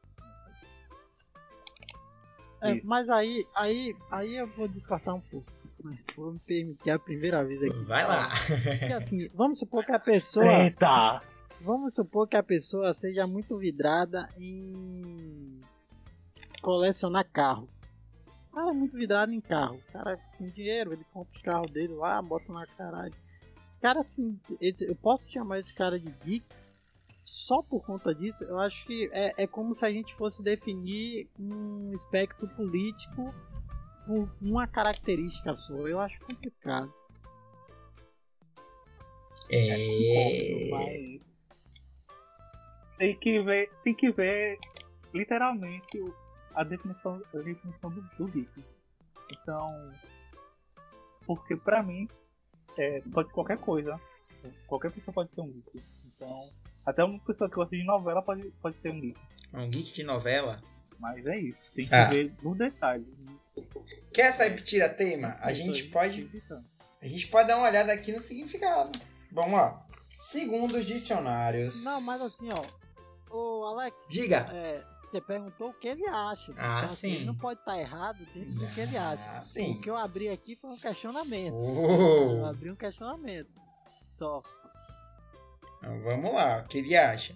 [2.62, 5.50] É, mas aí, aí, aí eu vou descartar um pouco.
[6.14, 7.84] Vou me permitir a primeira vez aqui.
[7.84, 8.28] Vai lá.
[8.78, 10.64] Porque assim, vamos supor que a pessoa.
[10.64, 11.22] Eita!
[11.62, 15.60] Vamos supor que a pessoa seja muito vidrada em
[16.60, 17.68] colecionar carro.
[18.50, 19.76] O cara é muito vidrado em carro.
[19.76, 23.18] O cara tem dinheiro, ele compra os carros dele lá, bota na garagem.
[23.66, 26.44] Esse cara, assim, eu posso chamar esse cara de geek
[27.24, 28.42] só por conta disso.
[28.44, 33.32] Eu acho que é, é como se a gente fosse definir um espectro político
[34.04, 35.86] por uma característica só.
[35.86, 36.92] Eu acho complicado.
[39.52, 40.68] É.
[40.70, 41.20] Mas
[42.98, 44.58] tem que ver, tem que ver
[45.14, 46.14] literalmente o-
[46.54, 48.64] a definição, a definição do, do geek.
[49.32, 49.66] Então,
[51.26, 52.08] porque pra mim
[52.76, 53.98] é, pode qualquer coisa,
[54.66, 55.70] qualquer pessoa pode ser um geek.
[56.14, 56.42] Então,
[56.86, 59.20] até uma pessoa que gosta de novela pode, pode ser um geek.
[59.54, 60.60] Um geek de novela.
[60.98, 62.08] Mas é isso, tem que Ah.
[62.10, 63.06] ver no detalhe.
[64.12, 65.36] Quer saber tira tema?
[65.40, 66.28] A gente pode
[67.02, 68.98] A gente pode dar uma olhada aqui no significado.
[69.32, 69.86] Vamos lá.
[70.06, 71.82] Segundo os dicionários.
[71.84, 73.34] Não, mas assim, ó.
[73.34, 74.46] Ô, Alex, Diga.
[74.52, 76.52] é, você perguntou o que ele acha.
[76.56, 77.14] Ah, então, assim, sim.
[77.16, 79.30] ele não pode estar errado dentro do que ele acha.
[79.30, 79.72] Ah, sim.
[79.72, 81.56] O que eu abri aqui foi um questionamento.
[81.56, 82.36] Oh.
[82.36, 83.50] Eu abri um questionamento.
[84.02, 84.42] Só.
[85.78, 86.60] Então, vamos lá.
[86.60, 87.34] O que ele acha?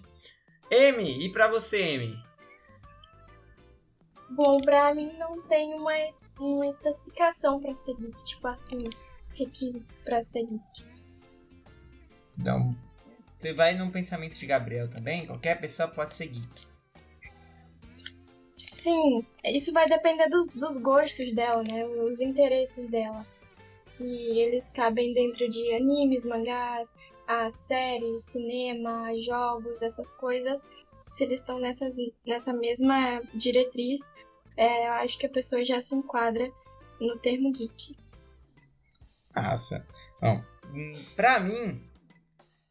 [0.71, 2.23] M, e pra você, M?
[4.29, 5.91] Bom, pra mim não tem uma,
[6.39, 8.83] uma especificação pra geek, tipo assim,
[9.33, 10.85] requisitos pra geek.
[12.37, 12.75] Então,
[13.37, 15.27] você vai num pensamento de Gabriel também?
[15.27, 16.27] Qualquer pessoa pode ser
[18.85, 19.25] geek.
[19.43, 21.85] Sim, isso vai depender dos, dos gostos dela, né?
[21.85, 23.25] Os interesses dela.
[23.89, 26.91] Se eles cabem dentro de animes, mangás,
[27.27, 30.67] as séries, cinema, jogos, essas coisas.
[31.11, 31.95] Se eles estão nessas,
[32.25, 34.01] nessa mesma diretriz,
[34.57, 36.51] é, eu acho que a pessoa já se enquadra
[36.99, 37.95] no termo geek.
[39.35, 39.87] Nossa.
[40.21, 40.43] Bom,
[40.73, 41.81] hum, pra mim,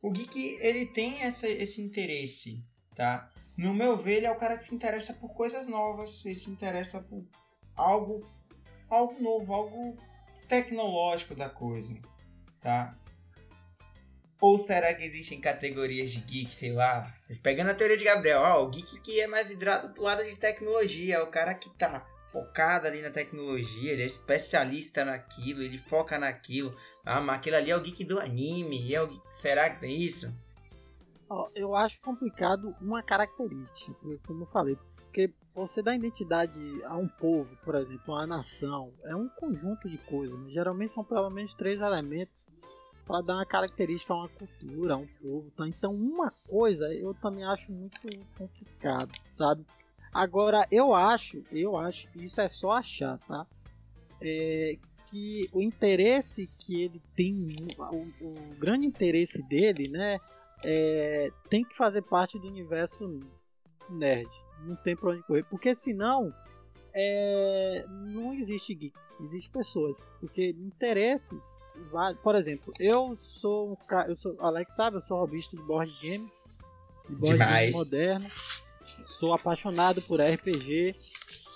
[0.02, 2.62] o geek, ele tem essa, esse interesse,
[2.94, 3.30] tá?
[3.56, 6.50] No meu ver, ele é o cara que se interessa por coisas novas, ele se
[6.50, 7.24] interessa por
[7.76, 8.28] algo,
[8.90, 9.96] algo novo, algo
[10.48, 11.96] tecnológico da coisa,
[12.60, 12.96] tá?
[14.40, 17.14] Ou será que existem categorias de geek, sei lá?
[17.42, 20.36] Pegando a teoria de Gabriel, ó, o geek que é mais vidrado pro lado de
[20.36, 25.78] tecnologia, é o cara que tá focado ali na tecnologia, ele é especialista naquilo, ele
[25.78, 26.76] foca naquilo.
[27.04, 29.22] Ah, mas aquilo ali é o geek do anime, é o geek...
[29.32, 30.34] será que tem isso?
[31.54, 33.94] Eu acho complicado uma característica,
[34.26, 34.76] como eu falei.
[34.96, 39.98] Porque você dá identidade a um povo, por exemplo, a nação, é um conjunto de
[39.98, 40.38] coisas.
[40.40, 40.50] né?
[40.50, 42.44] Geralmente são pelo menos três elementos
[43.06, 45.50] para dar uma característica a uma cultura, a um povo.
[45.56, 45.68] Tá?
[45.68, 48.00] Então, uma coisa eu também acho muito
[48.36, 49.64] complicado, sabe?
[50.12, 53.46] Agora, eu acho, eu acho, isso é só achar, tá?
[54.20, 54.78] É,
[55.10, 57.46] que o interesse que ele tem,
[57.78, 60.18] o, o grande interesse dele, né,
[60.64, 63.20] é, tem que fazer parte do universo
[63.90, 64.30] nerd.
[64.62, 66.32] Não tem pra onde correr, porque senão
[66.94, 71.42] é, não existe geeks, existe pessoas, porque interesses
[72.22, 75.92] por exemplo, eu sou um cara, eu sou, Alex sabe, eu sou robista de board
[76.00, 76.24] game,
[77.08, 77.72] de board Demais.
[77.72, 78.30] game moderno,
[79.06, 80.94] sou apaixonado por RPG,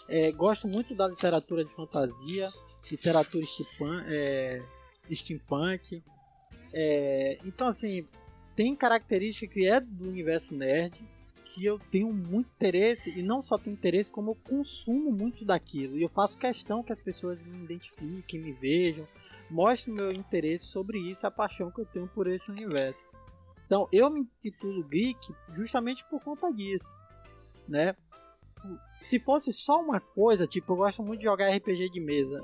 [0.09, 2.49] é, gosto muito da literatura de fantasia,
[2.91, 4.63] literatura steampunk, é,
[5.13, 6.03] steampunk.
[6.73, 8.07] É, então assim,
[8.59, 11.01] tem característica que é do universo nerd,
[11.45, 15.97] que eu tenho muito interesse, e não só tenho interesse, como eu consumo muito daquilo.
[15.97, 19.07] E eu faço questão que as pessoas me identifiquem, me vejam,
[19.49, 23.05] mostre meu interesse sobre isso, a paixão que eu tenho por esse universo.
[23.65, 26.93] Então, eu me intitulo geek justamente por conta disso,
[27.69, 27.95] né?
[28.99, 32.41] Se fosse só uma coisa, tipo, eu gosto muito de jogar RPG de mesa,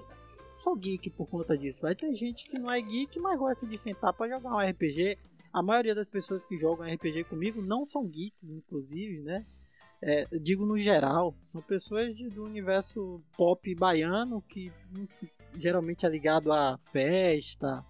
[0.59, 1.83] sou geek por conta disso.
[1.83, 5.19] Vai ter gente que não é geek, mas gosta de sentar para jogar um RPG.
[5.55, 9.47] A maioria das pessoas que jogam RPG comigo não são geeks, inclusive, né?
[10.03, 14.73] É, digo no geral, são pessoas de, do universo pop baiano que
[15.55, 17.87] geralmente é ligado a festa,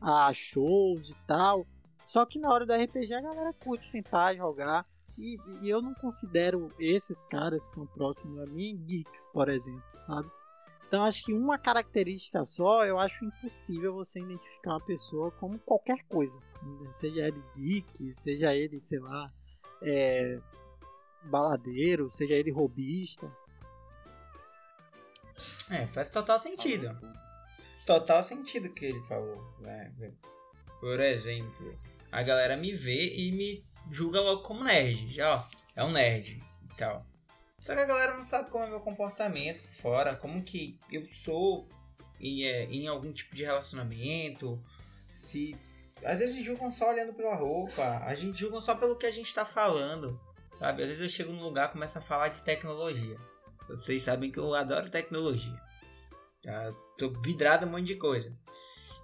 [0.00, 1.64] a shows e tal.
[2.04, 4.84] Só que na hora do RPG a galera curte sentar, jogar.
[5.16, 9.84] E, e, eu não considero esses caras que são próximos a mim geeks, por exemplo,
[10.08, 10.28] sabe?
[10.94, 16.04] Então acho que uma característica só, eu acho impossível você identificar uma pessoa como qualquer
[16.04, 16.32] coisa.
[16.92, 19.28] Seja ele geek, seja ele, sei lá,
[19.82, 20.38] é,
[21.24, 23.28] baladeiro, seja ele robista.
[25.68, 26.96] É, faz total sentido.
[27.84, 29.42] Total sentido que ele falou.
[29.58, 29.92] Né?
[30.78, 31.76] Por exemplo,
[32.12, 35.12] a galera me vê e me julga logo como nerd.
[35.12, 37.04] Já, ó, é um nerd e tal.
[37.64, 41.66] Só que a galera não sabe como é meu comportamento fora, como que eu sou
[42.20, 44.62] em, é, em algum tipo de relacionamento.
[45.10, 45.58] Se
[46.04, 49.32] às vezes julgam só olhando pela roupa, a gente julgam só pelo que a gente
[49.32, 50.20] tá falando,
[50.52, 50.82] sabe?
[50.82, 53.16] Às vezes eu chego num lugar começo a falar de tecnologia.
[53.66, 55.58] Vocês sabem que eu adoro tecnologia.
[56.44, 58.30] Já tô vidrado um monte de coisa.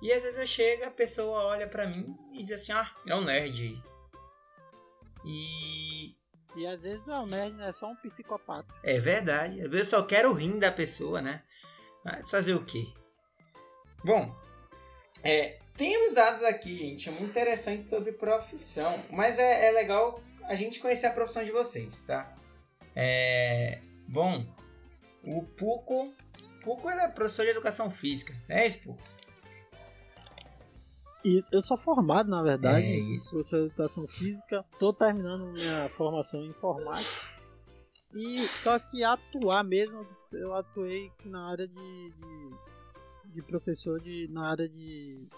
[0.03, 3.15] E às vezes eu chego, a pessoa olha pra mim e diz assim, ah, é
[3.15, 3.83] um nerd.
[5.25, 6.15] E.
[6.57, 7.69] E às vezes não é um nerd, né?
[7.69, 8.73] É só um psicopata.
[8.83, 9.63] É verdade.
[9.63, 11.43] Às vezes eu só quero rir da pessoa, né?
[12.05, 12.87] Mas fazer o quê?
[14.05, 14.35] Bom,
[15.23, 18.93] é, temos dados aqui, gente, muito interessantes sobre profissão.
[19.11, 22.35] Mas é, é legal a gente conhecer a profissão de vocês, tá?
[22.97, 24.45] É, Bom,
[25.25, 26.13] o Puco.
[26.65, 29.01] Puco é professor de educação física, é isso, Puco?
[31.25, 33.31] Isso, eu sou formado, na verdade, é isso.
[33.31, 34.65] professor de educação física.
[34.79, 37.41] Tô terminando minha formação em informática.
[38.15, 41.75] E só que atuar mesmo, eu atuei na área de,
[42.11, 45.29] de, de professor de, na área de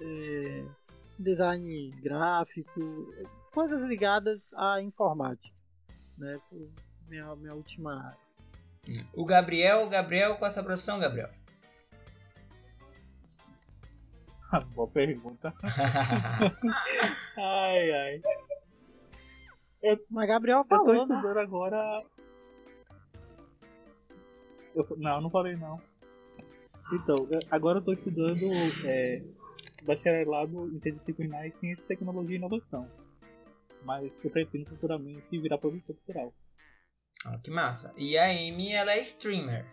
[0.00, 0.64] é,
[1.18, 3.12] design gráfico,
[3.52, 5.54] coisas ligadas à informática,
[6.16, 6.38] né?
[7.08, 8.26] minha, minha última área.
[9.12, 11.30] O Gabriel, Gabriel, qual é a sua profissão, Gabriel?
[14.74, 15.54] Boa pergunta.
[17.36, 18.22] ai, ai.
[19.82, 21.14] Eu, Mas Gabriel falou, eu tô né?
[21.16, 21.42] estudando né?
[21.42, 22.04] agora.
[24.74, 25.76] Eu, não, não falei não.
[26.92, 27.16] Então,
[27.50, 28.46] agora eu tô estudando
[28.84, 29.22] é,
[29.84, 32.86] bacharelado interdisciplinar em ciência, tecnologia e inovação.
[33.82, 36.32] Mas eu pretendo futuramente virar professor cultural.
[37.24, 37.92] Ah, que massa.
[37.96, 39.66] E a Amy, ela é streamer.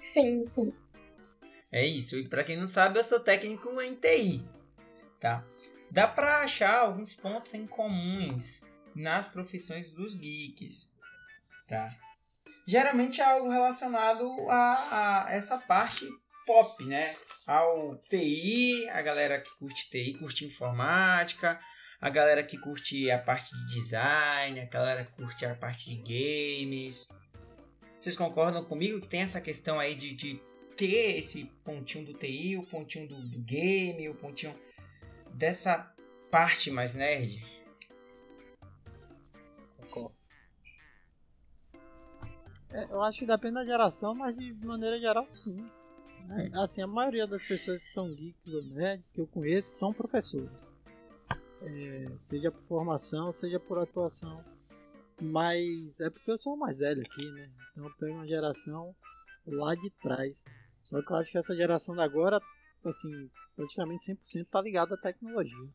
[0.00, 0.72] Sim, sim.
[1.70, 2.16] É isso.
[2.16, 4.42] E pra quem não sabe, eu sou técnico em TI.
[5.20, 5.44] Tá?
[5.90, 10.90] Dá pra achar alguns pontos em comuns nas profissões dos geeks.
[11.66, 11.90] Tá?
[12.66, 16.06] Geralmente é algo relacionado a, a essa parte
[16.46, 17.14] pop, né?
[17.46, 21.60] Ao TI, a galera que curte TI, curte informática,
[22.00, 25.96] a galera que curte a parte de design, a galera que curte a parte de
[25.96, 27.08] games.
[27.98, 30.42] Vocês concordam comigo que tem essa questão aí de, de
[30.78, 34.54] ter esse pontinho do TI, o pontinho do, do game, o pontinho
[35.34, 35.94] dessa
[36.30, 37.44] parte mais nerd?
[42.70, 45.56] É, eu acho que depende da geração, mas de maneira geral sim.
[46.28, 46.50] Né?
[46.54, 50.68] Assim, a maioria das pessoas que são geeks ou nerds que eu conheço são professores
[51.62, 54.36] é, seja por formação, seja por atuação.
[55.20, 57.50] Mas é porque eu sou o mais velho aqui, né?
[57.72, 58.94] Então eu pego uma geração
[59.46, 60.40] lá de trás.
[60.82, 62.40] Só que eu acho que essa geração da agora
[62.84, 65.68] assim, praticamente 100% tá ligado à tecnologia.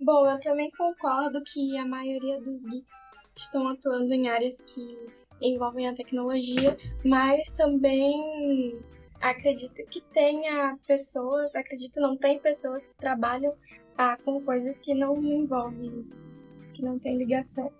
[0.00, 2.92] Bom, eu também concordo que a maioria dos geeks
[3.36, 4.96] estão atuando em áreas que
[5.40, 8.80] envolvem a tecnologia, mas também
[9.20, 13.54] acredito que tenha pessoas, acredito não, tem pessoas que trabalham
[13.96, 16.24] ah, com coisas que não envolvem isso,
[16.72, 17.72] que não tem ligação.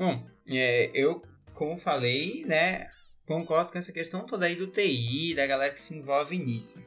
[0.00, 1.20] Bom, é, eu,
[1.52, 2.88] como falei, né,
[3.26, 6.82] concordo com essa questão toda aí do TI, da galera que se envolve nisso.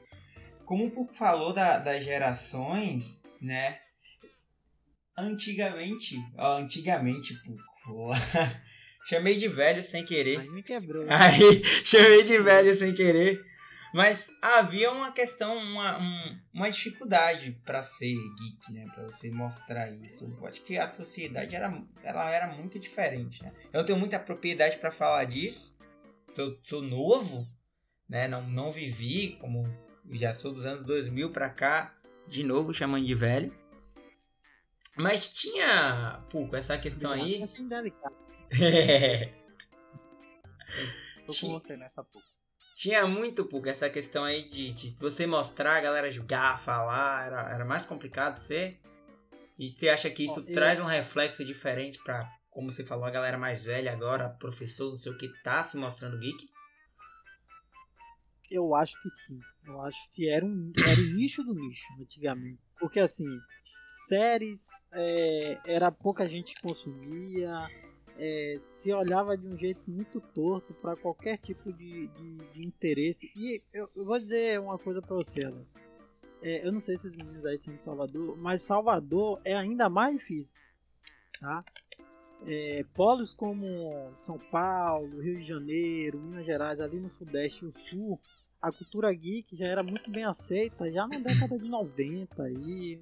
[0.66, 3.78] Como o Puco falou da, das gerações, né,
[5.16, 8.10] antigamente, ó, antigamente, Puco,
[9.06, 10.40] chamei de velho sem querer.
[10.40, 11.06] Aí me quebrou.
[11.08, 13.40] Aí, chamei de velho sem querer.
[13.94, 18.88] Mas havia uma questão, uma, um, uma dificuldade para ser geek, né?
[18.92, 20.26] Para você mostrar isso.
[20.26, 23.54] Eu acho que a sociedade era, ela era muito diferente, né?
[23.72, 25.78] Eu tenho muita propriedade para falar disso.
[26.36, 27.48] Sou, sou novo,
[28.10, 28.28] né?
[28.28, 29.62] Não, não vivi, como
[30.12, 31.96] já sou dos anos 2000 para cá,
[32.28, 33.52] de novo chamando de velho.
[34.98, 37.44] Mas tinha, pouco essa questão aí.
[38.60, 39.34] É.
[41.26, 42.33] Tô com você nessa pouco.
[42.76, 47.54] Tinha muito, pouco essa questão aí de, de, você mostrar, a galera jogar, falar, era,
[47.54, 48.80] era mais complicado ser.
[49.58, 50.54] E você acha que isso eu...
[50.54, 54.98] traz um reflexo diferente pra, como você falou, a galera mais velha agora, professor, não
[54.98, 56.50] sei o que, tá se mostrando geek?
[58.50, 59.40] Eu acho que sim.
[59.66, 62.60] Eu acho que era, um, era o nicho do nicho, antigamente.
[62.80, 63.26] Porque assim,
[64.08, 67.68] séries é, era pouca gente que consumia,
[68.18, 73.32] é, se olhava de um jeito muito torto para qualquer tipo de, de, de, interesse.
[73.36, 75.68] E eu, eu, vou dizer uma coisa para você, Alex.
[76.42, 79.90] É, eu não sei se os meninos aí são de Salvador, mas Salvador é ainda
[79.90, 80.60] mais difícil.
[81.40, 81.60] Tá?
[82.46, 87.72] É, polos como São Paulo, Rio de Janeiro, Minas Gerais, ali no Sudeste e o
[87.72, 88.20] Sul,
[88.62, 93.00] a cultura geek já era muito bem aceita já na década de 90 aí,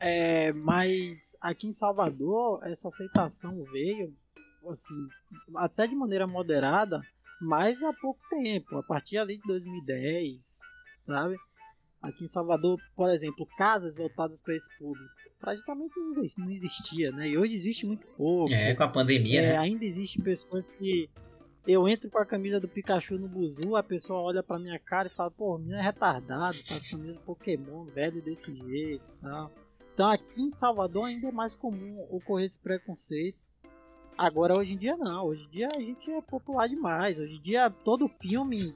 [0.00, 4.12] é, mas aqui em Salvador, essa aceitação veio,
[4.68, 5.08] assim,
[5.56, 7.00] até de maneira moderada,
[7.40, 10.58] mas há pouco tempo, a partir ali de 2010,
[11.06, 11.36] sabe?
[12.02, 15.94] Aqui em Salvador, por exemplo, casas voltadas para esse público praticamente
[16.36, 17.28] não existia, né?
[17.28, 18.52] E hoje existe muito pouco.
[18.52, 19.58] É, com a pandemia, é, né?
[19.58, 21.08] Ainda existem pessoas que
[21.66, 25.08] eu entro com a camisa do Pikachu no buzu, a pessoa olha pra minha cara
[25.08, 29.04] e fala, pô, menino é retardado, tá com a camisa do Pokémon, velho desse jeito
[29.04, 29.50] e tal.
[30.00, 33.50] Então aqui em Salvador ainda é mais comum ocorrer esse preconceito.
[34.16, 37.20] Agora hoje em dia não, hoje em dia a gente é popular demais.
[37.20, 38.74] Hoje em dia todo filme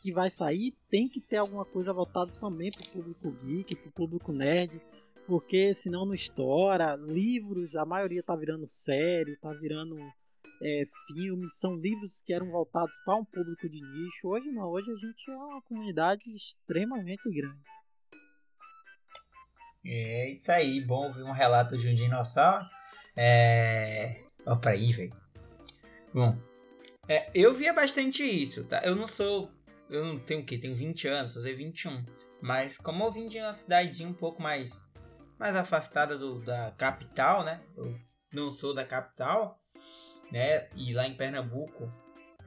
[0.00, 4.32] que vai sair tem que ter alguma coisa voltada também pro público geek, pro público
[4.32, 4.80] nerd,
[5.26, 6.96] porque senão não estoura.
[6.96, 9.98] Livros, a maioria tá virando série, tá virando
[10.62, 14.28] é, filmes, são livros que eram voltados para um público de nicho.
[14.28, 17.79] Hoje não, hoje a gente é uma comunidade extremamente grande.
[19.84, 22.64] É isso aí, bom ouvir um relato de um dinossauro.
[23.16, 24.22] É.
[24.46, 25.12] Opa aí, velho.
[26.12, 26.36] Bom,
[27.08, 28.80] é, eu via bastante isso, tá?
[28.84, 29.50] Eu não sou.
[29.88, 30.58] Eu não tenho o quê?
[30.58, 32.04] Tenho 20 anos, fazer 21.
[32.40, 34.88] Mas como eu vim de uma cidadezinha um pouco mais.
[35.38, 37.58] mais afastada do, da capital, né?
[37.76, 37.98] Eu
[38.32, 39.58] não sou da capital,
[40.30, 40.68] né?
[40.76, 41.92] E lá em Pernambuco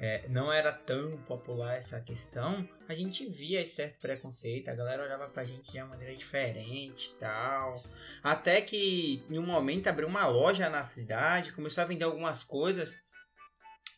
[0.04, 5.02] é, não era tão popular essa questão, a gente via esse certo preconceito, a galera
[5.02, 7.82] olhava pra gente de uma maneira diferente tal.
[8.22, 13.02] Até que em um momento abriu uma loja na cidade, começou a vender algumas coisas.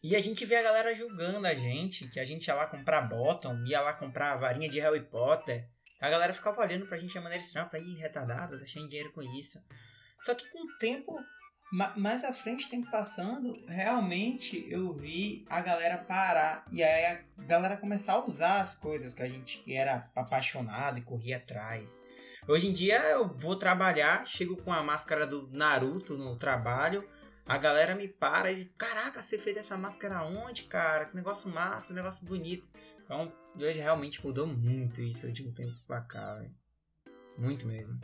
[0.04, 3.02] E a gente via a galera julgando a gente, que a gente ia lá comprar
[3.02, 5.68] bottom, ia lá comprar a varinha de Harry Potter.
[6.00, 9.12] A galera ficava olhando pra gente de maneira estranha, pra ir retardado, tá cheio dinheiro
[9.12, 9.60] com isso.
[10.20, 11.20] Só que com o tempo
[11.98, 17.06] mais à frente, tempo passando, realmente eu vi a galera parar e aí
[17.38, 22.00] a galera começar a usar as coisas que a gente era apaixonado e corria atrás.
[22.48, 27.06] Hoje em dia eu vou trabalhar, chego com a máscara do Naruto no trabalho,
[27.46, 31.06] a galera me para e diz: Caraca, você fez essa máscara onde, cara?
[31.06, 32.68] Que negócio massa, que negócio bonito.
[33.04, 36.42] Então, hoje realmente mudou muito isso de um tempo pra cá.
[37.38, 38.00] Muito mesmo.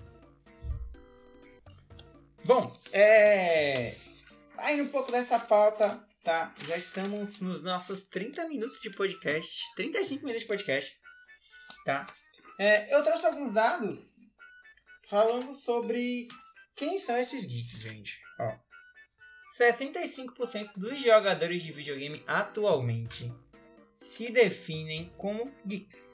[2.43, 3.93] Bom, é.
[4.47, 6.53] Saindo um pouco dessa pauta, tá?
[6.67, 9.61] Já estamos nos nossos 30 minutos de podcast.
[9.75, 10.91] 35 minutos de podcast,
[11.85, 12.11] tá?
[12.57, 14.13] É, eu trouxe alguns dados
[15.07, 16.27] falando sobre
[16.75, 18.19] quem são esses geeks, gente.
[18.39, 18.57] Ó.
[19.59, 23.31] 65% dos jogadores de videogame atualmente
[23.93, 26.11] se definem como geeks.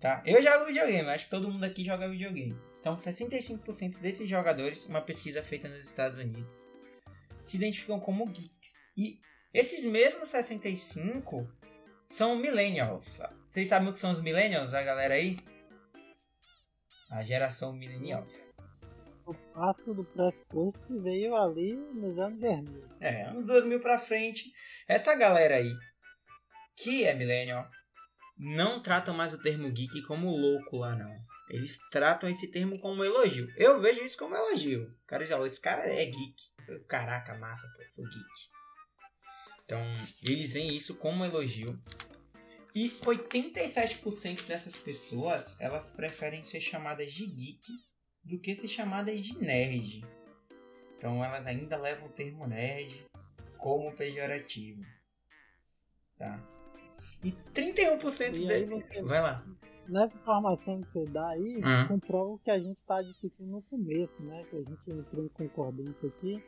[0.00, 0.22] Tá?
[0.26, 2.58] Eu jogo videogame, acho que todo mundo aqui joga videogame.
[2.84, 6.54] Então, 65% desses jogadores, uma pesquisa feita nos Estados Unidos,
[7.42, 8.78] se identificam como geeks.
[8.94, 9.18] E
[9.54, 11.50] esses mesmos 65
[12.06, 13.22] são millennials.
[13.48, 15.38] Vocês sabem o que são os millennials, a galera aí?
[17.10, 18.48] A geração millennials.
[19.24, 22.82] O passo do pressuposto veio ali nos anos 2000.
[23.00, 24.52] É, uns 2000 pra frente.
[24.86, 25.72] Essa galera aí,
[26.76, 27.66] que é millennial,
[28.36, 31.33] não tratam mais o termo geek como louco lá, não.
[31.48, 33.52] Eles tratam esse termo como elogio.
[33.56, 34.84] Eu vejo isso como elogio.
[34.84, 36.42] O cara já, esse cara é geek.
[36.88, 38.54] Caraca, massa, pô, sou geek.
[39.64, 39.80] Então,
[40.22, 41.78] eles veem isso como elogio.
[42.74, 47.72] E 87% dessas pessoas, elas preferem ser chamadas de geek
[48.24, 50.00] do que ser chamadas de nerd.
[50.96, 53.06] Então, elas ainda levam o termo nerd
[53.58, 54.82] como pejorativo.
[56.18, 56.42] Tá?
[57.22, 58.64] E 31% E de...
[58.64, 59.44] você, Vai lá.
[59.88, 61.88] Nessa informação que você dá aí, Hum.
[61.88, 64.44] comprova o que a gente está discutindo no começo, né?
[64.50, 66.42] Que a gente entrou em concordância aqui,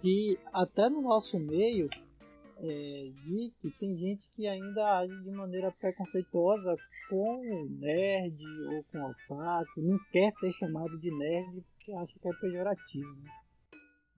[0.00, 1.86] que até no nosso meio,
[2.58, 6.76] é, geek, tem gente que ainda age de maneira preconceituosa
[7.08, 12.32] com nerd ou com otaku, não quer ser chamado de nerd porque acha que é
[12.40, 13.14] pejorativo.
[13.16, 13.30] Né?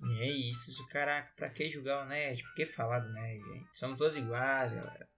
[0.03, 2.43] E é isso, caraca, pra que julgar o nerd?
[2.43, 3.79] Por que falar do nerd, gente?
[3.79, 5.09] Somos todos iguais, galera.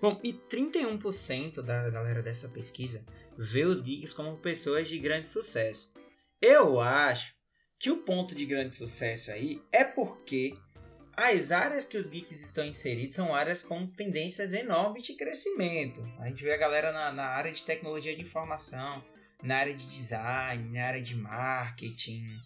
[0.00, 3.04] Bom, e 31% da galera dessa pesquisa
[3.38, 5.92] vê os geeks como pessoas de grande sucesso.
[6.40, 7.34] Eu acho
[7.78, 10.56] que o ponto de grande sucesso aí é porque
[11.16, 16.02] as áreas que os geeks estão inseridos são áreas com tendências enormes de crescimento.
[16.18, 19.04] A gente vê a galera na, na área de tecnologia de informação,
[19.42, 22.40] na área de design, na área de marketing,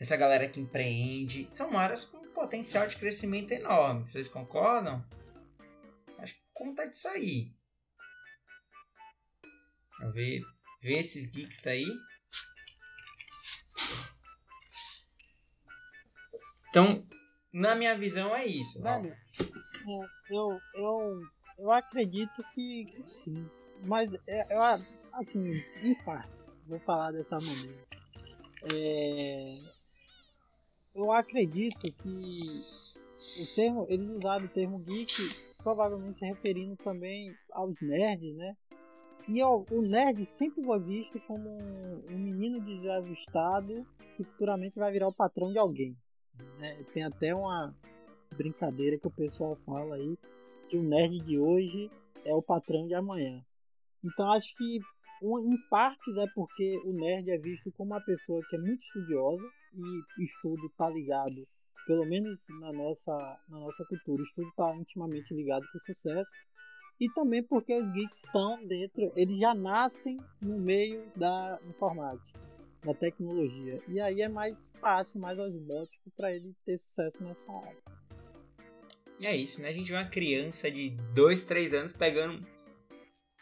[0.00, 4.04] essa galera que empreende, são áreas com potencial de crescimento enorme.
[4.04, 5.04] Vocês concordam?
[6.18, 7.52] Acho que conta disso aí.
[10.14, 10.40] Ver,
[10.80, 11.86] ver esses geeks aí.
[16.70, 17.06] Então,
[17.52, 18.82] na minha visão é isso.
[18.82, 19.44] Velho, é,
[20.30, 21.20] eu, eu,
[21.58, 23.50] eu acredito que, que sim.
[23.82, 24.62] Mas, é, eu,
[25.12, 27.86] assim, em partes, vou falar dessa maneira.
[28.72, 29.79] É,
[30.94, 32.40] eu acredito que
[33.42, 35.12] o termo, eles usaram o termo geek
[35.62, 38.56] provavelmente se referindo também aos nerds, né?
[39.28, 43.86] E o nerd sempre foi visto como um, um menino desajustado
[44.16, 45.96] que futuramente vai virar o patrão de alguém.
[46.58, 46.82] né?
[46.92, 47.74] Tem até uma
[48.34, 50.18] brincadeira que o pessoal fala aí
[50.66, 51.90] que o nerd de hoje
[52.24, 53.44] é o patrão de amanhã.
[54.02, 54.80] Então acho que
[55.22, 58.80] um- em partes é porque o nerd é visto como uma pessoa que é muito
[58.82, 59.44] estudiosa
[59.74, 61.46] e estudo está ligado,
[61.86, 63.16] pelo menos na nossa,
[63.48, 66.30] na nossa cultura, estudo está intimamente ligado com o sucesso.
[67.00, 72.38] E também porque os geeks estão dentro, eles já nascem no meio da informática,
[72.84, 73.82] da tecnologia.
[73.88, 77.82] E aí é mais fácil, mais osmótico para ele ter sucesso nessa área.
[79.22, 79.68] É isso, né?
[79.68, 82.46] A gente vê uma criança de 2, 3 anos pegando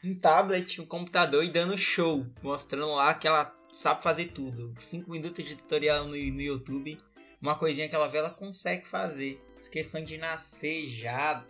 [0.04, 4.74] um tablet, um computador e dando show, mostrando lá que ela sabe fazer tudo.
[4.78, 6.98] 5 minutos de tutorial no, no YouTube,
[7.40, 9.40] uma coisinha que ela vê, ela consegue fazer.
[9.56, 11.44] Essa questão de nascer já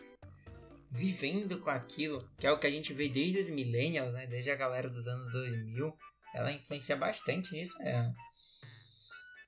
[0.91, 4.27] vivendo com aquilo, que é o que a gente vê desde os millennials, né?
[4.27, 5.95] Desde a galera dos anos 2000,
[6.35, 8.15] ela influencia bastante nisso mesmo.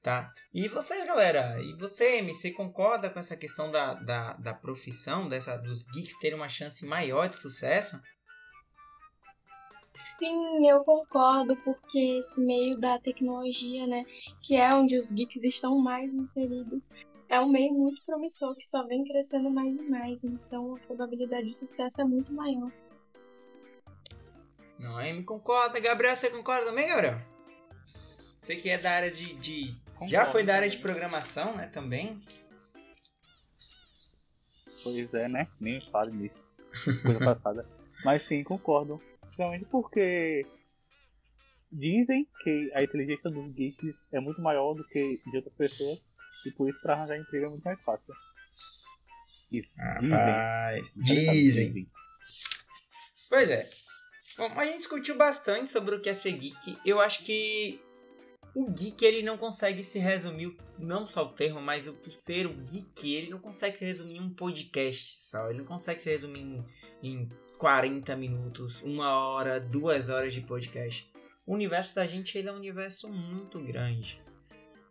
[0.03, 0.33] Tá.
[0.53, 1.61] E vocês, galera?
[1.63, 6.37] E você, MC, concorda com essa questão da, da, da profissão, dessa, dos geeks terem
[6.37, 8.01] uma chance maior de sucesso?
[10.01, 14.05] Sim, eu concordo, porque esse meio da tecnologia, né,
[14.43, 16.89] que é onde os geeks estão mais inseridos,
[17.29, 21.49] é um meio muito promissor que só vem crescendo mais e mais, então a probabilidade
[21.49, 22.71] de sucesso é muito maior.
[24.79, 25.79] Não, aí me concorda.
[25.79, 27.21] Gabriel, você concorda também, Gabriel?
[28.39, 29.35] Você que é da área de.
[29.35, 29.75] de-
[30.07, 31.67] já Concordo foi da área de programação, né?
[31.67, 32.19] Também.
[34.83, 35.47] Pois é, né?
[35.61, 36.41] Nem fale nisso.
[37.03, 37.69] Coisa passada.
[38.03, 39.01] Mas sim, concordo.
[39.41, 40.47] Principalmente porque
[41.73, 46.07] dizem que a inteligência dos geeks é muito maior do que de outras pessoas.
[46.47, 48.15] E por isso pra arranjar emprego é muito mais fácil.
[49.51, 49.71] Isso.
[49.79, 51.91] Rapaz, dizem.
[53.31, 53.67] Pois é.
[54.37, 56.79] Bom, a gente discutiu bastante sobre o que é ser geek.
[56.85, 57.81] Eu acho que
[58.55, 62.47] o geek ele não consegue se resumir, não só o termo, mas o o ser
[62.47, 65.49] o geek, ele não consegue se resumir em um podcast só.
[65.49, 66.67] Ele não consegue se resumir em,
[67.03, 67.29] em
[67.61, 71.07] 40 minutos, uma hora, duas horas de podcast.
[71.47, 74.19] O universo da gente ele é um universo muito grande,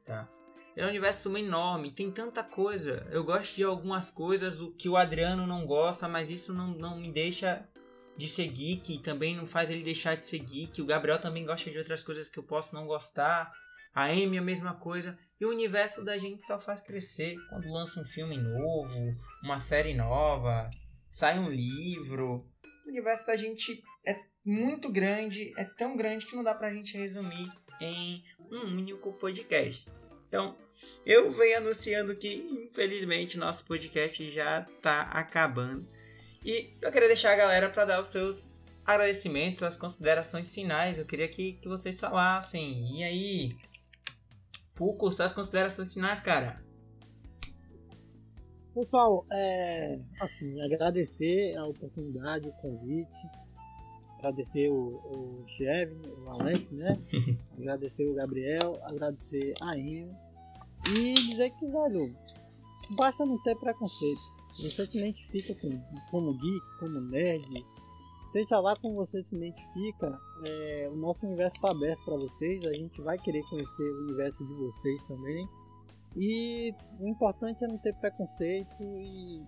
[0.06, 0.30] tá?
[0.76, 3.08] É um universo enorme, tem tanta coisa.
[3.10, 7.12] Eu gosto de algumas coisas, que o Adriano não gosta, mas isso não, não me
[7.12, 7.68] deixa
[8.16, 10.80] de ser geek, e também não faz ele deixar de ser geek.
[10.80, 13.52] O Gabriel também gosta de outras coisas que eu posso não gostar.
[13.96, 15.18] A Amy a mesma coisa.
[15.42, 19.96] E o universo da gente só faz crescer quando lança um filme novo, uma série
[19.96, 20.70] nova,
[21.10, 22.48] sai um livro.
[22.90, 26.98] O universo da gente é muito grande, é tão grande que não dá pra gente
[26.98, 27.48] resumir
[27.80, 29.88] em um único podcast.
[30.28, 30.58] Então,
[31.06, 35.88] eu venho anunciando que, infelizmente, nosso podcast já tá acabando.
[36.44, 38.52] E eu queria deixar a galera para dar os seus
[38.84, 40.98] agradecimentos, suas considerações finais.
[40.98, 42.98] Eu queria que, que vocês falassem.
[42.98, 43.56] E aí,
[44.74, 46.60] Puco, suas considerações finais, cara?
[48.74, 53.18] Pessoal, é, assim, agradecer a oportunidade, o convite,
[54.20, 55.46] agradecer o, o
[56.24, 56.94] o Alex, né?
[57.58, 60.16] agradecer o Gabriel, agradecer a Inho
[60.86, 62.16] e dizer que, velho,
[62.98, 64.40] basta não ter preconceito.
[64.54, 67.48] Se você se identifica com, como geek, como nerd,
[68.32, 72.62] seja lá como você se identifica, é, o nosso universo está aberto para vocês.
[72.66, 75.48] A gente vai querer conhecer o universo de vocês também.
[76.16, 79.44] E o importante é não ter preconceito e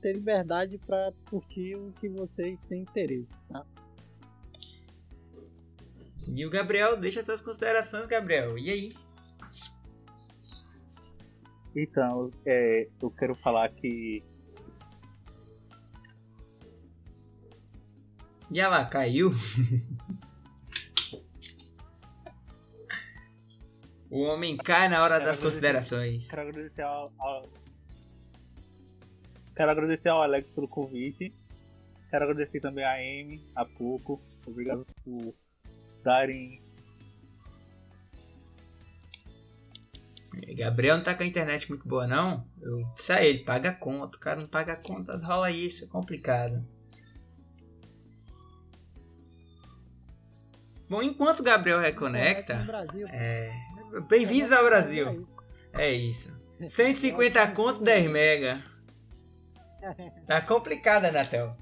[0.00, 3.64] ter liberdade para curtir o que vocês têm interesse, tá?
[6.26, 8.58] E o Gabriel, deixa suas considerações, Gabriel.
[8.58, 8.92] E aí?
[11.74, 14.24] Então, é, eu quero falar que.
[18.50, 19.30] E ela caiu?
[24.10, 26.28] o homem cai na hora das considerações.
[26.28, 27.42] Quero agradecer ao, ao,
[29.56, 31.34] Quero agradecer ao Alex pelo convite.
[32.10, 34.20] Quero agradecer também a Amy, a Pouco.
[34.46, 35.34] Obrigado por
[36.04, 36.60] darem.
[40.54, 42.46] Gabriel não tá com a internet muito boa, não?
[42.60, 44.18] Eu sei, ele paga conta.
[44.18, 46.62] O cara não paga conta, rola isso, é complicado.
[50.88, 52.64] Bom, enquanto o Gabriel reconecta.
[53.10, 53.50] É...
[54.08, 55.26] Bem-vindos ao Brasil.
[55.72, 56.34] É isso.
[56.66, 58.60] 150 conto, 10 mega.
[60.26, 61.56] Tá complicada, Natel.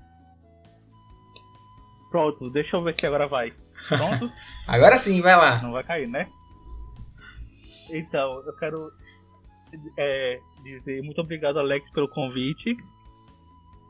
[2.10, 3.52] Pronto, deixa eu ver se agora vai.
[3.88, 4.32] Pronto?
[4.66, 5.60] Agora sim, vai lá.
[5.60, 6.26] Não vai cair, né?
[7.90, 8.90] Então, eu quero
[9.98, 12.74] é, dizer muito obrigado, Alex, pelo convite.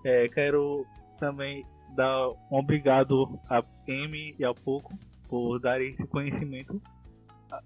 [0.05, 0.85] É, quero
[1.19, 1.65] também
[1.95, 6.81] dar um obrigado a M e ao Pouco por darem esse conhecimento,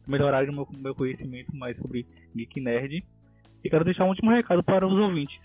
[0.07, 3.05] melhorarem o meu, meu conhecimento mais sobre Geek Nerd.
[3.65, 5.39] E quero deixar um último recado para os ouvintes.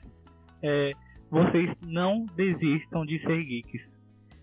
[0.61, 0.91] É,
[1.29, 3.81] vocês não desistam de ser geeks.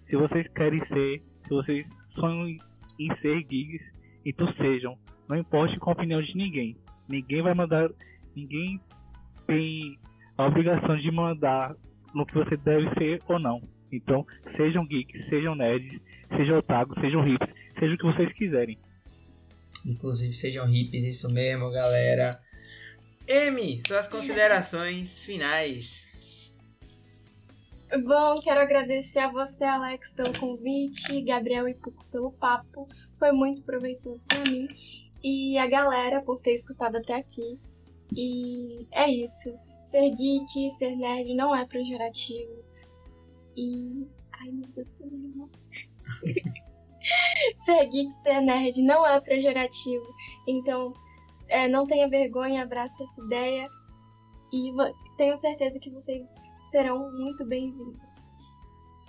[0.08, 2.48] Se vocês querem ser, se vocês sonham
[2.98, 3.84] em ser gigs,
[4.24, 4.98] então sejam.
[5.28, 6.76] Não importe com a opinião de ninguém.
[7.08, 7.90] Ninguém vai mandar.
[8.34, 8.80] Ninguém
[9.46, 9.98] tem
[10.36, 11.74] a obrigação de mandar
[12.14, 13.62] no que você deve ser ou não.
[13.92, 14.24] Então,
[14.56, 16.00] sejam geeks, sejam nerds,
[16.36, 17.48] sejam otaku, sejam hips,
[17.78, 18.78] seja o que vocês quiserem.
[19.86, 22.40] Inclusive, sejam hips, isso mesmo, galera.
[23.26, 26.10] M, suas considerações finais.
[28.04, 32.88] Bom, quero agradecer a você, Alex, pelo convite, Gabriel e Puco pelo papo.
[33.18, 34.68] Foi muito proveitoso para mim.
[35.22, 37.58] E a galera por ter escutado até aqui.
[38.16, 39.52] E é isso.
[39.84, 42.64] Ser geek, ser nerd não é pejorativo.
[43.56, 44.06] E.
[44.32, 45.50] Ai meu Deus, tô mal.
[47.56, 50.14] ser geek, ser nerd não é pejorativo.
[50.46, 50.92] Então,
[51.48, 53.68] é, não tenha vergonha, abrace essa ideia.
[54.52, 54.72] E
[55.16, 56.34] tenho certeza que vocês
[56.64, 58.00] serão muito bem-vindos.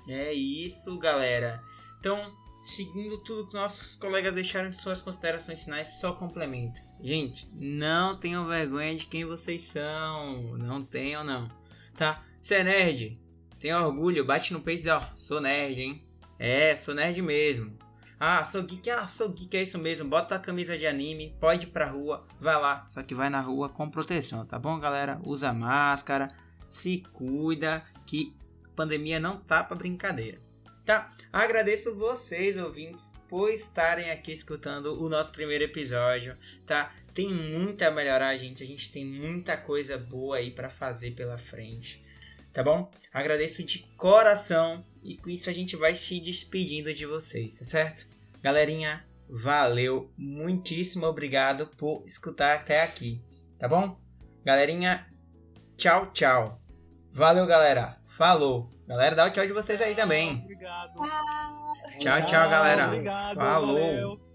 [0.08, 1.64] É isso, galera.
[2.00, 6.80] Então, seguindo tudo que nossos colegas deixaram de suas considerações finais, só complemento.
[7.02, 10.58] Gente, não tenham vergonha de quem vocês são.
[10.58, 11.48] Não tenham, não.
[11.96, 12.24] Tá?
[12.42, 13.22] Você é nerd?
[13.60, 16.11] Tem orgulho, bate no peito e ó, sou nerd, hein?
[16.44, 17.78] É, sou nerd mesmo.
[18.20, 20.10] Ah, sou geek, ah, sou geek, é isso mesmo.
[20.10, 22.84] Bota a camisa de anime, pode ir pra rua, vai lá.
[22.90, 25.22] Só que vai na rua com proteção, tá bom, galera?
[25.24, 26.36] Usa máscara,
[26.68, 28.36] se cuida, que
[28.76, 30.42] pandemia não tá pra brincadeira.
[30.84, 31.12] Tá?
[31.32, 36.36] Agradeço vocês, ouvintes, por estarem aqui escutando o nosso primeiro episódio,
[36.66, 36.92] tá?
[37.14, 38.64] Tem muito a melhorar, gente.
[38.64, 42.04] A gente tem muita coisa boa aí para fazer pela frente,
[42.52, 42.90] tá bom?
[43.14, 48.08] Agradeço de coração e com isso a gente vai se despedindo de vocês, tá certo?
[48.42, 53.24] Galerinha, valeu, muitíssimo obrigado por escutar até aqui,
[53.60, 54.00] tá bom?
[54.44, 55.08] Galerinha,
[55.78, 56.62] tchau, tchau.
[57.14, 58.02] Valeu, galera.
[58.08, 58.72] Falou.
[58.88, 60.42] Galera, dá o tchau de vocês aí também.
[60.44, 60.94] Obrigado.
[62.00, 62.88] Tchau, tchau, galera.
[62.88, 63.74] Obrigado, Falou.
[63.74, 64.31] Valeu.